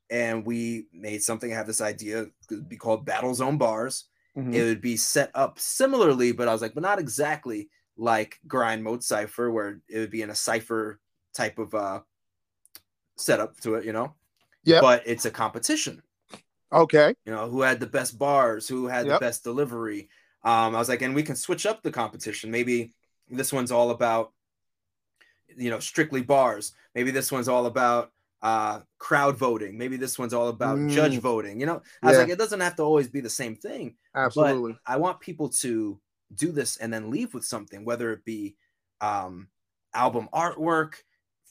[0.09, 1.51] and we made something.
[1.51, 4.05] I have this idea could be called Battle Zone Bars,
[4.37, 4.53] mm-hmm.
[4.53, 8.83] it would be set up similarly, but I was like, but not exactly like grind
[8.83, 10.99] mode cipher, where it would be in a cipher
[11.33, 12.01] type of uh
[13.17, 14.13] setup to it, you know.
[14.63, 14.81] Yeah.
[14.81, 16.01] But it's a competition.
[16.73, 17.15] Okay.
[17.25, 19.19] You know, who had the best bars, who had yep.
[19.19, 20.09] the best delivery.
[20.43, 22.51] Um, I was like, and we can switch up the competition.
[22.51, 22.93] Maybe
[23.29, 24.33] this one's all about,
[25.55, 26.73] you know, strictly bars.
[26.93, 28.11] Maybe this one's all about
[28.45, 29.75] uh crowd voting.
[29.75, 30.91] Maybe this one's all about mm.
[30.91, 31.59] judge voting.
[31.59, 33.95] You know, I was like, it doesn't have to always be the same thing.
[34.15, 34.77] Absolutely.
[34.85, 35.99] I want people to
[36.35, 38.55] do this and then leave with something, whether it be
[39.01, 39.47] um
[39.95, 40.93] album artwork,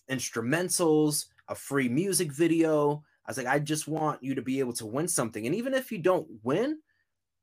[0.09, 3.03] instrumentals, a free music video.
[3.27, 5.47] I was like, I just want you to be able to win something.
[5.47, 6.79] And even if you don't win,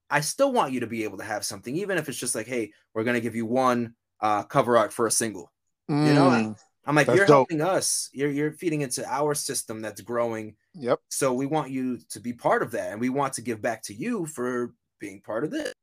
[0.10, 2.48] I still want you to be able to have something, even if it's just like,
[2.48, 5.52] hey, we're gonna give you one uh, cover art for a single.
[5.90, 6.56] Mm, you know, mm,
[6.86, 7.50] I'm like, you're dope.
[7.50, 8.10] helping us.
[8.12, 10.56] You're you're feeding into our system that's growing.
[10.74, 11.00] Yep.
[11.10, 13.84] So we want you to be part of that, and we want to give back
[13.84, 15.74] to you for being part of this.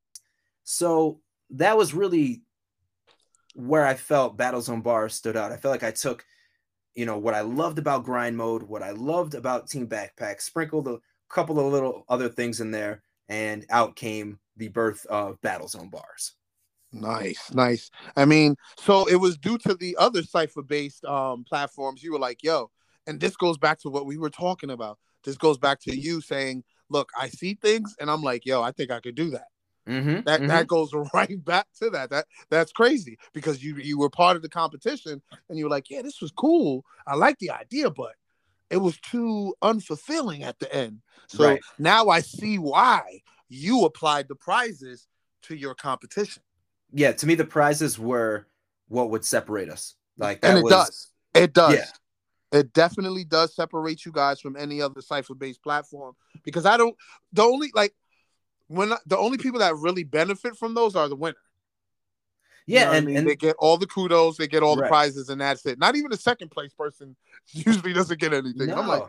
[0.65, 1.21] So
[1.51, 2.43] that was really
[3.55, 5.53] where I felt Battlezone Bar stood out.
[5.53, 6.25] I felt like I took
[6.95, 10.89] you know what I loved about grind mode, what I loved about Team Backpack, sprinkled
[10.89, 15.93] a couple of little other things in there, and out came the birth of Battlezone
[15.93, 16.35] bars.
[16.93, 17.91] Nice, nice.
[18.17, 22.03] I mean, so it was due to the other cipher based um platforms.
[22.03, 22.71] You were like, yo,
[23.07, 24.99] and this goes back to what we were talking about.
[25.25, 28.73] This goes back to you saying, look, I see things and I'm like, yo, I
[28.73, 29.49] think I could do that.
[29.89, 30.47] Mm-hmm, that mm-hmm.
[30.49, 32.11] that goes right back to that.
[32.11, 35.91] That that's crazy because you you were part of the competition and you were like,
[35.91, 36.85] yeah, this was cool.
[37.07, 38.15] I like the idea, but
[38.71, 41.01] it was too unfulfilling at the end.
[41.29, 41.61] So right.
[41.79, 45.07] now I see why you applied the prizes
[45.43, 46.43] to your competition.
[46.93, 48.47] Yeah, to me the prizes were
[48.89, 49.95] what would separate us.
[50.17, 51.09] Like and it was, does.
[51.35, 51.75] It does.
[51.75, 51.85] Yeah.
[52.51, 56.15] It definitely does separate you guys from any other cipher based platform
[56.45, 56.97] because I don't
[57.33, 57.95] the only like
[58.69, 61.37] when the only people that really benefit from those are the winner.
[62.67, 63.17] Yeah, you know and, I mean?
[63.17, 64.85] and, they get all the kudos, they get all right.
[64.85, 65.79] the prizes, and that's it.
[65.79, 67.17] Not even the second place person
[67.49, 68.69] usually doesn't get anything.
[68.69, 68.77] No.
[68.77, 69.05] I'm like,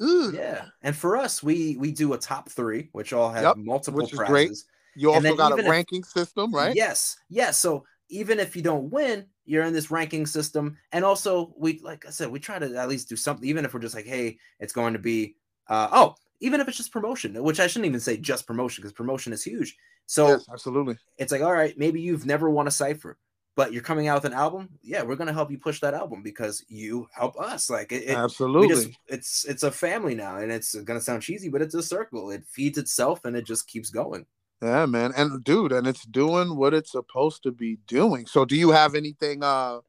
[0.00, 0.34] Ugh.
[0.34, 0.66] yeah.
[0.82, 4.12] And for us, we we do a top three, which all have yep, multiple which
[4.12, 4.66] is prizes.
[4.98, 6.74] You also got a ranking system, right?
[6.74, 7.56] Yes, yes.
[7.58, 12.04] So even if you don't win, you're in this ranking system, and also we, like
[12.04, 14.38] I said, we try to at least do something, even if we're just like, hey,
[14.58, 15.36] it's going to be,
[15.68, 18.92] uh, oh, even if it's just promotion, which I shouldn't even say just promotion because
[18.92, 19.76] promotion is huge.
[20.06, 23.18] So yes, absolutely, it's like all right, maybe you've never won a cipher,
[23.56, 24.68] but you're coming out with an album.
[24.82, 27.70] Yeah, we're gonna help you push that album because you help us.
[27.70, 31.62] Like it, absolutely, just, it's it's a family now, and it's gonna sound cheesy, but
[31.62, 32.30] it's a circle.
[32.30, 34.26] It feeds itself, and it just keeps going.
[34.60, 38.26] Yeah, man, and dude, and it's doing what it's supposed to be doing.
[38.26, 39.80] So, do you have anything uh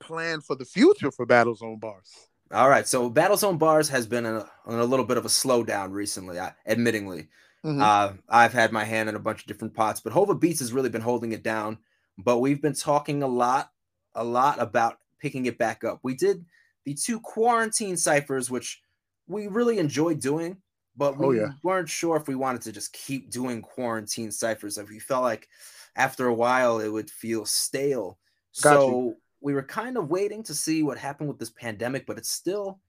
[0.00, 2.28] planned for the future for Battlezone Bars?
[2.52, 6.40] All right, so Battlezone Bars has been a, a little bit of a slowdown recently,
[6.40, 7.28] I, admittingly.
[7.64, 7.82] Mm-hmm.
[7.82, 10.72] Uh, I've had my hand in a bunch of different pots, but Hova Beats has
[10.72, 11.78] really been holding it down.
[12.16, 13.70] But we've been talking a lot,
[14.14, 16.00] a lot about picking it back up.
[16.02, 16.44] We did
[16.84, 18.80] the two quarantine ciphers, which
[19.26, 20.56] we really enjoyed doing,
[20.98, 21.52] but oh, we oh, yeah.
[21.62, 24.76] weren't sure if we wanted to just keep doing quarantine ciphers.
[24.76, 25.48] If we felt like
[25.96, 28.18] after a while it would feel stale.
[28.62, 32.06] Got so you we were kind of waiting to see what happened with this pandemic,
[32.06, 32.80] but it's still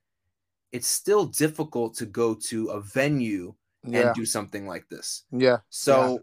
[0.72, 3.54] it's still difficult to go to a venue
[3.84, 4.08] yeah.
[4.08, 5.24] and do something like this.
[5.32, 5.58] Yeah.
[5.70, 6.18] So yeah.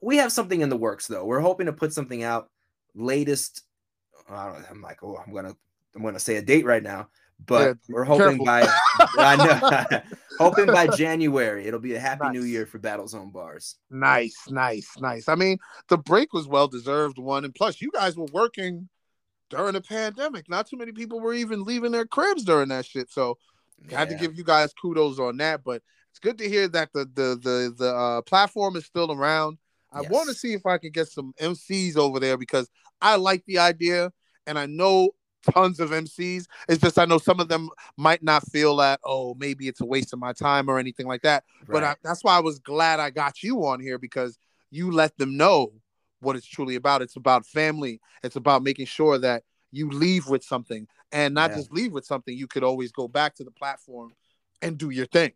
[0.00, 1.24] we have something in the works though.
[1.24, 2.50] We're hoping to put something out
[2.94, 3.62] latest.
[4.28, 5.54] i don't I'm like, oh, I'm gonna
[5.94, 7.08] I'm gonna say a date right now,
[7.46, 8.46] but yeah, we're hoping careful.
[8.46, 8.68] by
[9.18, 10.00] I know
[10.38, 12.32] hoping by January it'll be a happy nice.
[12.34, 13.76] new year for Battlezone bars.
[13.90, 15.28] Nice, nice, nice.
[15.28, 18.88] I mean, the break was well deserved one, and plus you guys were working
[19.50, 20.48] during the pandemic.
[20.48, 23.10] Not too many people were even leaving their cribs during that shit.
[23.10, 23.36] So
[23.88, 23.96] yeah.
[23.96, 25.62] I had to give you guys kudos on that.
[25.64, 29.58] But it's good to hear that the the the the uh, platform is still around.
[29.92, 30.10] I yes.
[30.10, 32.70] want to see if I can get some MCs over there because
[33.02, 34.12] I like the idea
[34.46, 35.10] and I know
[35.52, 36.46] tons of MCs.
[36.68, 39.86] It's just I know some of them might not feel that oh maybe it's a
[39.86, 41.44] waste of my time or anything like that.
[41.66, 41.72] Right.
[41.72, 44.38] But I, that's why I was glad I got you on here because
[44.70, 45.72] you let them know
[46.20, 47.02] what it's truly about.
[47.02, 48.00] It's about family.
[48.22, 51.56] It's about making sure that you leave with something and not yeah.
[51.56, 52.36] just leave with something.
[52.36, 54.12] You could always go back to the platform
[54.62, 55.32] and do your thing.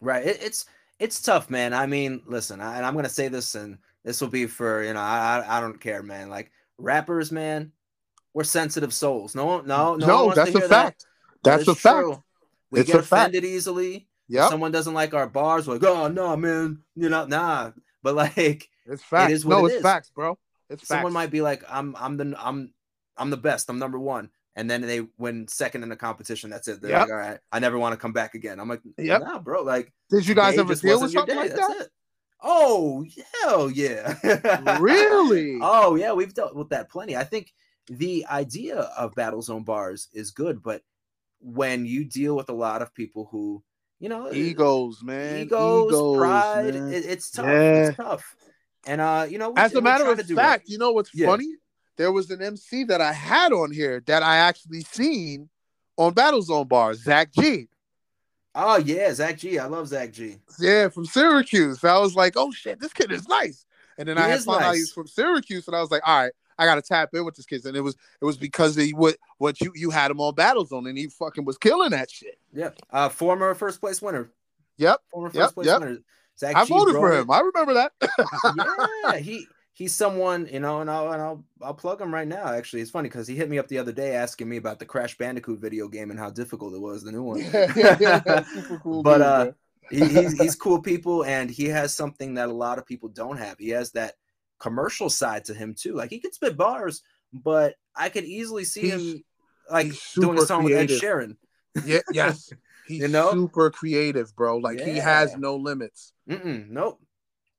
[0.00, 0.24] Right.
[0.24, 0.66] It, it's
[0.98, 1.74] it's tough, man.
[1.74, 4.94] I mean, listen, I, and I'm gonna say this, and this will be for you
[4.94, 6.28] know, I I, I don't care, man.
[6.28, 7.72] Like rappers, man,
[8.36, 9.34] we're sensitive souls.
[9.34, 10.06] No, no, no.
[10.06, 11.06] No, that's a fact.
[11.42, 11.58] That.
[11.58, 12.12] That's a true.
[12.12, 12.22] fact.
[12.70, 13.50] We it's get offended fact.
[13.50, 14.08] easily.
[14.28, 14.50] Yeah.
[14.50, 17.70] Someone doesn't like our bars, like, oh no, man, you know, nah.
[18.02, 19.32] But like, it's facts.
[19.32, 19.82] It is no, it it's is.
[19.82, 20.38] facts, bro.
[20.68, 21.14] It's Someone facts.
[21.14, 22.74] might be like, I'm, I'm the, I'm,
[23.16, 23.70] I'm the best.
[23.70, 24.28] I'm number one.
[24.54, 26.50] And then they win second in the competition.
[26.50, 26.82] That's it.
[26.82, 27.02] They're yep.
[27.02, 28.60] like, all right, I never want to come back again.
[28.60, 29.62] I'm like, yeah, nah, bro.
[29.62, 31.88] Like, did you guys ever deal with something like that?
[32.42, 33.02] Oh
[33.42, 34.18] hell yeah!
[34.78, 35.58] really?
[35.62, 37.16] Oh yeah, we've dealt with that plenty.
[37.16, 37.52] I think
[37.88, 40.82] the idea of battle zone bars is good, but
[41.40, 43.62] when you deal with a lot of people who,
[44.00, 47.46] you know, egos, man, egos, egos pride, it, it's tough.
[47.46, 47.86] Yeah.
[47.88, 48.36] It's tough.
[48.86, 51.26] And uh, you know, as a matter of fact, you know what's yeah.
[51.26, 51.54] funny?
[51.96, 55.48] There was an MC that I had on here that I actually seen
[55.96, 57.68] on Battle Zone bars, Zach G.
[58.54, 59.58] Oh yeah, Zach G.
[59.58, 60.36] I love Zach G.
[60.58, 61.82] Yeah, from Syracuse.
[61.82, 63.64] I was like, oh shit, this kid is nice.
[63.98, 64.68] And then he I had found nice.
[64.68, 67.34] out he's from Syracuse, and I was like, all right, I gotta tap in with
[67.34, 67.64] this kid.
[67.64, 70.64] And it was it was because of what what you you had him on Battle
[70.64, 72.38] Zone, and he fucking was killing that shit.
[72.52, 72.78] Yep.
[72.90, 74.30] Uh, former first place winner.
[74.78, 75.00] Yep.
[75.10, 75.54] Former first yep.
[75.54, 75.80] place yep.
[75.80, 75.98] winner.
[76.38, 77.30] Zach I G voted for him.
[77.30, 77.92] I remember that.
[79.04, 82.46] yeah, he he's someone you know, and I'll and I'll I'll plug him right now.
[82.48, 84.86] Actually, it's funny because he hit me up the other day asking me about the
[84.86, 87.40] Crash Bandicoot video game and how difficult it was, the new one.
[87.40, 87.96] Yeah, yeah,
[88.26, 88.44] yeah.
[88.54, 89.02] super cool.
[89.02, 89.52] but dude, uh,
[89.90, 93.38] he, he's he's cool people, and he has something that a lot of people don't
[93.38, 93.58] have.
[93.58, 94.14] He has that
[94.58, 95.94] commercial side to him too.
[95.94, 97.02] Like he can spit bars,
[97.32, 99.24] but I could easily see he's, him
[99.70, 100.90] like doing a song creative.
[100.90, 101.36] with Ed Sheeran.
[101.84, 102.52] Yeah, yes.
[102.86, 103.32] He's you know?
[103.32, 104.58] super creative, bro.
[104.58, 104.84] Like yeah.
[104.86, 106.12] he has no limits.
[106.30, 107.00] Mm-mm, nope.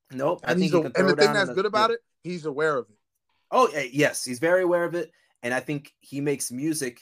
[0.09, 0.39] Nope.
[0.45, 2.95] And, he's a, and the thing that's good about it, he's aware of it.
[3.51, 5.11] Oh eh, yes, he's very aware of it,
[5.43, 7.01] and I think he makes music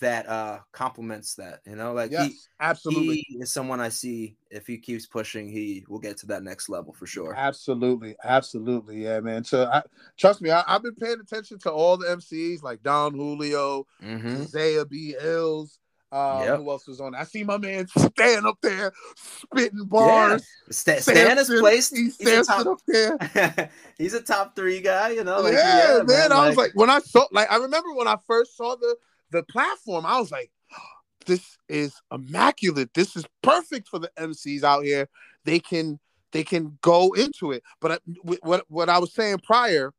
[0.00, 1.60] that uh complements that.
[1.66, 4.36] You know, like yes, he absolutely he is someone I see.
[4.50, 7.34] If he keeps pushing, he will get to that next level for sure.
[7.34, 9.44] Absolutely, absolutely, yeah, man.
[9.44, 9.82] So I,
[10.16, 14.42] trust me, I, have been paying attention to all the MCs like Don Julio, mm-hmm.
[14.44, 15.14] Zaya B.
[15.20, 15.78] Hills.
[16.12, 16.58] Um, yep.
[16.58, 17.14] Who else was on?
[17.14, 20.42] I see my man stand up there spitting bars.
[20.66, 20.72] Yeah.
[20.72, 21.96] St- Stan is placed.
[21.96, 23.70] He's, he's top, up there.
[23.98, 25.40] he's a top three guy, you know.
[25.40, 26.06] Like, yeah, yeah, man.
[26.06, 28.94] man I was like, when I saw, like, I remember when I first saw the
[29.32, 30.50] the platform, I was like,
[31.26, 32.94] this is immaculate.
[32.94, 35.08] This is perfect for the MCs out here.
[35.44, 35.98] They can
[36.32, 37.62] they can go into it.
[37.80, 37.98] But I,
[38.42, 39.92] what what I was saying prior,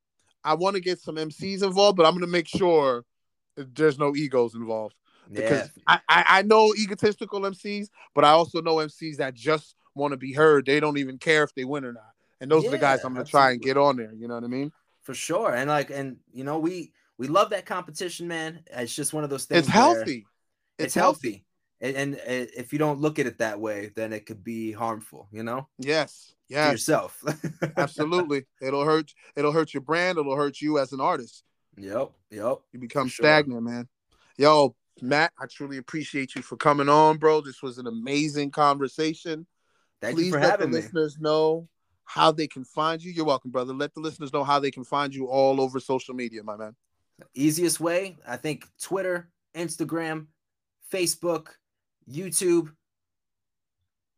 [0.44, 3.04] I want to get some MCs involved, but I'm going to make sure
[3.56, 4.96] there's no egos involved
[5.32, 6.00] because yeah.
[6.10, 10.34] I, I know egotistical MCs, but I also know MCs that just want to be
[10.34, 10.66] heard.
[10.66, 12.12] They don't even care if they win or not.
[12.42, 14.12] And those yeah, are the guys I'm gonna try and get on there.
[14.14, 14.72] You know what I mean?
[15.02, 15.54] For sure.
[15.54, 16.92] And like, and you know, we
[17.24, 18.60] we love that competition, man.
[18.70, 19.60] It's just one of those things.
[19.60, 20.26] It's healthy.
[20.78, 21.46] It's, it's healthy.
[21.80, 21.98] healthy.
[21.98, 25.30] And, and, if you don't look at it that way, then it could be harmful.
[25.32, 25.70] You know?
[25.80, 26.34] Yes.
[26.50, 26.72] Yeah.
[26.72, 27.24] Yourself.
[27.78, 28.44] Absolutely.
[28.62, 29.14] It'll hurt.
[29.38, 30.18] It'll hurt your brand.
[30.18, 31.44] It'll hurt you as an artist.
[31.78, 32.12] Yep.
[32.30, 32.58] Yep.
[32.74, 33.88] You become stagnant, man.
[34.38, 37.40] Yo, Matt, I truly appreciate you for coming on, bro.
[37.40, 39.48] This was an amazing conversation.
[40.02, 40.74] Thank Please you for let the me.
[40.74, 41.70] listeners know
[42.04, 43.12] how they can find you.
[43.12, 43.74] You're welcome, brother.
[43.74, 46.76] Let the listeners know how they can find you all over social media, my man.
[47.36, 50.28] Easiest way, I think Twitter, Instagram,
[50.92, 51.50] Facebook,
[52.10, 52.72] YouTube,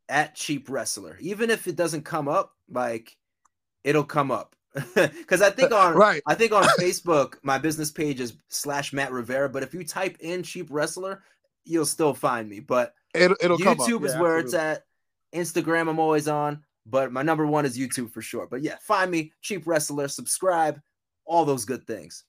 [0.09, 1.17] at Cheap Wrestler.
[1.19, 3.15] Even if it doesn't come up, like
[3.83, 4.55] it'll come up.
[4.93, 6.21] Because I think on right.
[6.27, 9.49] I think on Facebook, my business page is slash Matt Rivera.
[9.49, 11.23] But if you type in cheap wrestler,
[11.63, 12.59] you'll still find me.
[12.59, 14.43] But it'll, it'll YouTube is yeah, where absolutely.
[14.43, 14.83] it's at.
[15.33, 18.47] Instagram, I'm always on, but my number one is YouTube for sure.
[18.49, 20.79] But yeah, find me, cheap wrestler, subscribe,
[21.25, 22.23] all those good things.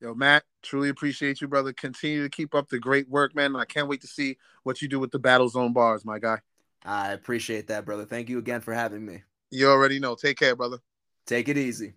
[0.00, 1.74] Yo, Matt, truly appreciate you, brother.
[1.74, 3.54] Continue to keep up the great work, man.
[3.54, 6.38] I can't wait to see what you do with the Battle Zone bars, my guy.
[6.82, 8.06] I appreciate that, brother.
[8.06, 9.22] Thank you again for having me.
[9.50, 10.14] You already know.
[10.14, 10.78] Take care, brother.
[11.26, 11.92] Take it easy.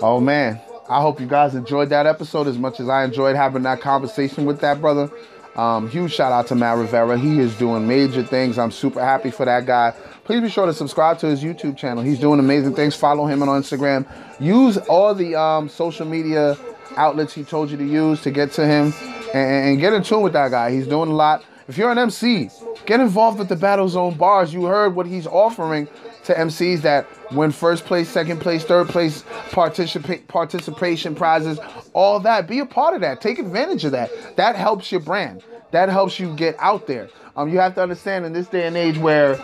[0.00, 3.62] Oh man, I hope you guys enjoyed that episode as much as I enjoyed having
[3.62, 5.10] that conversation with that brother.
[5.56, 7.18] Um, huge shout out to Matt Rivera.
[7.18, 8.58] He is doing major things.
[8.58, 9.94] I'm super happy for that guy.
[10.28, 12.04] Please be sure to subscribe to his YouTube channel.
[12.04, 12.94] He's doing amazing things.
[12.94, 14.06] Follow him on Instagram.
[14.38, 16.54] Use all the um, social media
[16.98, 18.92] outlets he told you to use to get to him
[19.32, 20.70] and, and get in tune with that guy.
[20.70, 21.46] He's doing a lot.
[21.66, 22.50] If you're an MC,
[22.84, 24.52] get involved with the Battle Zone bars.
[24.52, 25.88] You heard what he's offering
[26.24, 31.58] to MCs that win first place, second place, third place, participate participation prizes,
[31.94, 32.46] all that.
[32.46, 33.22] Be a part of that.
[33.22, 34.10] Take advantage of that.
[34.36, 35.42] That helps your brand.
[35.70, 37.08] That helps you get out there.
[37.34, 39.40] Um, you have to understand in this day and age where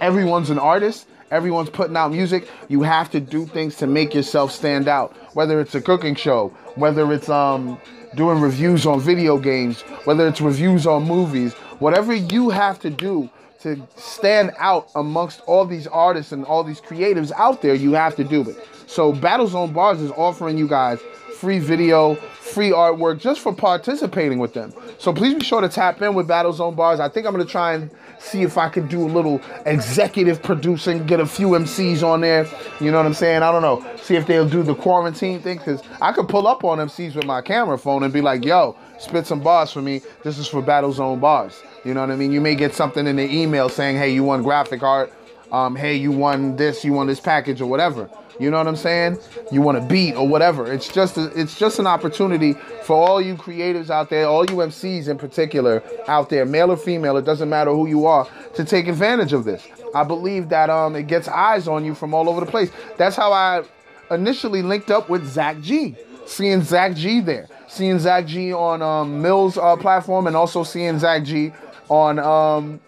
[0.00, 4.52] everyone's an artist, everyone's putting out music, you have to do things to make yourself
[4.52, 5.16] stand out.
[5.34, 7.78] Whether it's a cooking show, whether it's um
[8.14, 13.28] doing reviews on video games, whether it's reviews on movies, whatever you have to do
[13.60, 18.14] to stand out amongst all these artists and all these creatives out there, you have
[18.16, 18.56] to do it.
[18.86, 21.00] So Battlezone Bars is offering you guys
[21.36, 24.72] free video, free artwork just for participating with them.
[24.98, 27.00] So please be sure to tap in with Battlezone Bars.
[27.00, 31.06] I think I'm gonna try and see if I can do a little executive producing,
[31.06, 32.46] get a few MCs on there.
[32.80, 33.42] You know what I'm saying?
[33.42, 33.84] I don't know.
[33.96, 37.24] See if they'll do the quarantine thing, because I could pull up on MCs with
[37.24, 40.02] my camera phone and be like, yo, spit some bars for me.
[40.22, 41.62] This is for Battle Zone Bars.
[41.84, 42.32] You know what I mean?
[42.32, 45.12] You may get something in the email saying, hey, you want graphic art.
[45.52, 48.10] um, hey, you won this, you won this package or whatever.
[48.38, 49.18] You know what I'm saying?
[49.50, 50.70] You want to beat or whatever.
[50.70, 54.56] It's just a, it's just an opportunity for all you creatives out there, all you
[54.56, 58.64] MCs in particular out there, male or female, it doesn't matter who you are, to
[58.64, 59.66] take advantage of this.
[59.94, 62.70] I believe that um, it gets eyes on you from all over the place.
[62.96, 63.64] That's how I
[64.10, 65.96] initially linked up with Zach G.
[66.26, 70.98] Seeing Zach G there, seeing Zach G on um, Mills uh, platform, and also seeing
[70.98, 71.52] Zach G
[71.88, 72.80] on um,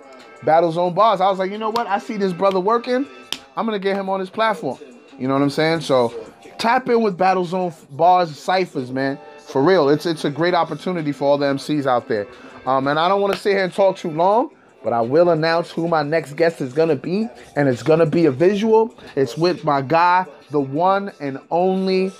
[0.42, 1.20] Battle Zone Bars.
[1.20, 1.86] I was like, you know what?
[1.86, 3.06] I see this brother working.
[3.56, 4.78] I'm gonna get him on his platform.
[5.18, 5.80] You know what I'm saying?
[5.80, 6.14] So
[6.58, 9.18] tap in with Battle Zone Bars ciphers, man.
[9.38, 12.26] For real, it's it's a great opportunity for all the MCs out there.
[12.66, 14.50] Um, and I don't want to sit here and talk too long,
[14.84, 18.26] but I will announce who my next guest is gonna be, and it's gonna be
[18.26, 18.94] a visual.
[19.16, 22.12] It's with my guy, the one and only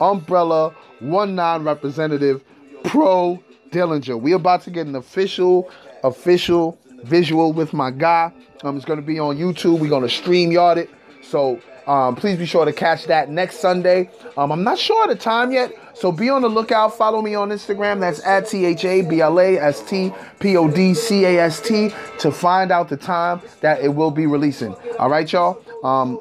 [0.00, 2.44] Umbrella One Nine representative,
[2.84, 4.20] Pro Dillinger.
[4.20, 5.70] We about to get an official,
[6.04, 8.32] official visual with my guy.
[8.62, 9.80] Um, it's gonna be on YouTube.
[9.80, 10.90] We're gonna StreamYard it.
[11.22, 14.10] So um, please be sure to catch that next Sunday.
[14.36, 16.96] Um, I'm not sure of the time yet, so be on the lookout.
[16.96, 18.00] Follow me on Instagram.
[18.00, 21.40] That's at T H A B L A S T P O D C A
[21.40, 24.76] S T to find out the time that it will be releasing.
[24.98, 25.62] All right, y'all.
[25.82, 26.20] Um,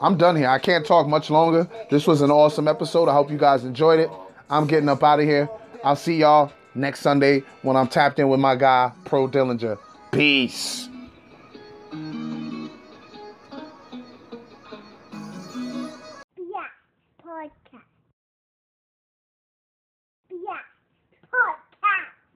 [0.00, 0.48] I'm done here.
[0.48, 1.68] I can't talk much longer.
[1.90, 3.08] This was an awesome episode.
[3.08, 4.10] I hope you guys enjoyed it.
[4.48, 5.48] I'm getting up out of here.
[5.82, 9.78] I'll see y'all next Sunday when I'm tapped in with my guy, Pro Dillinger.
[10.12, 10.87] Peace.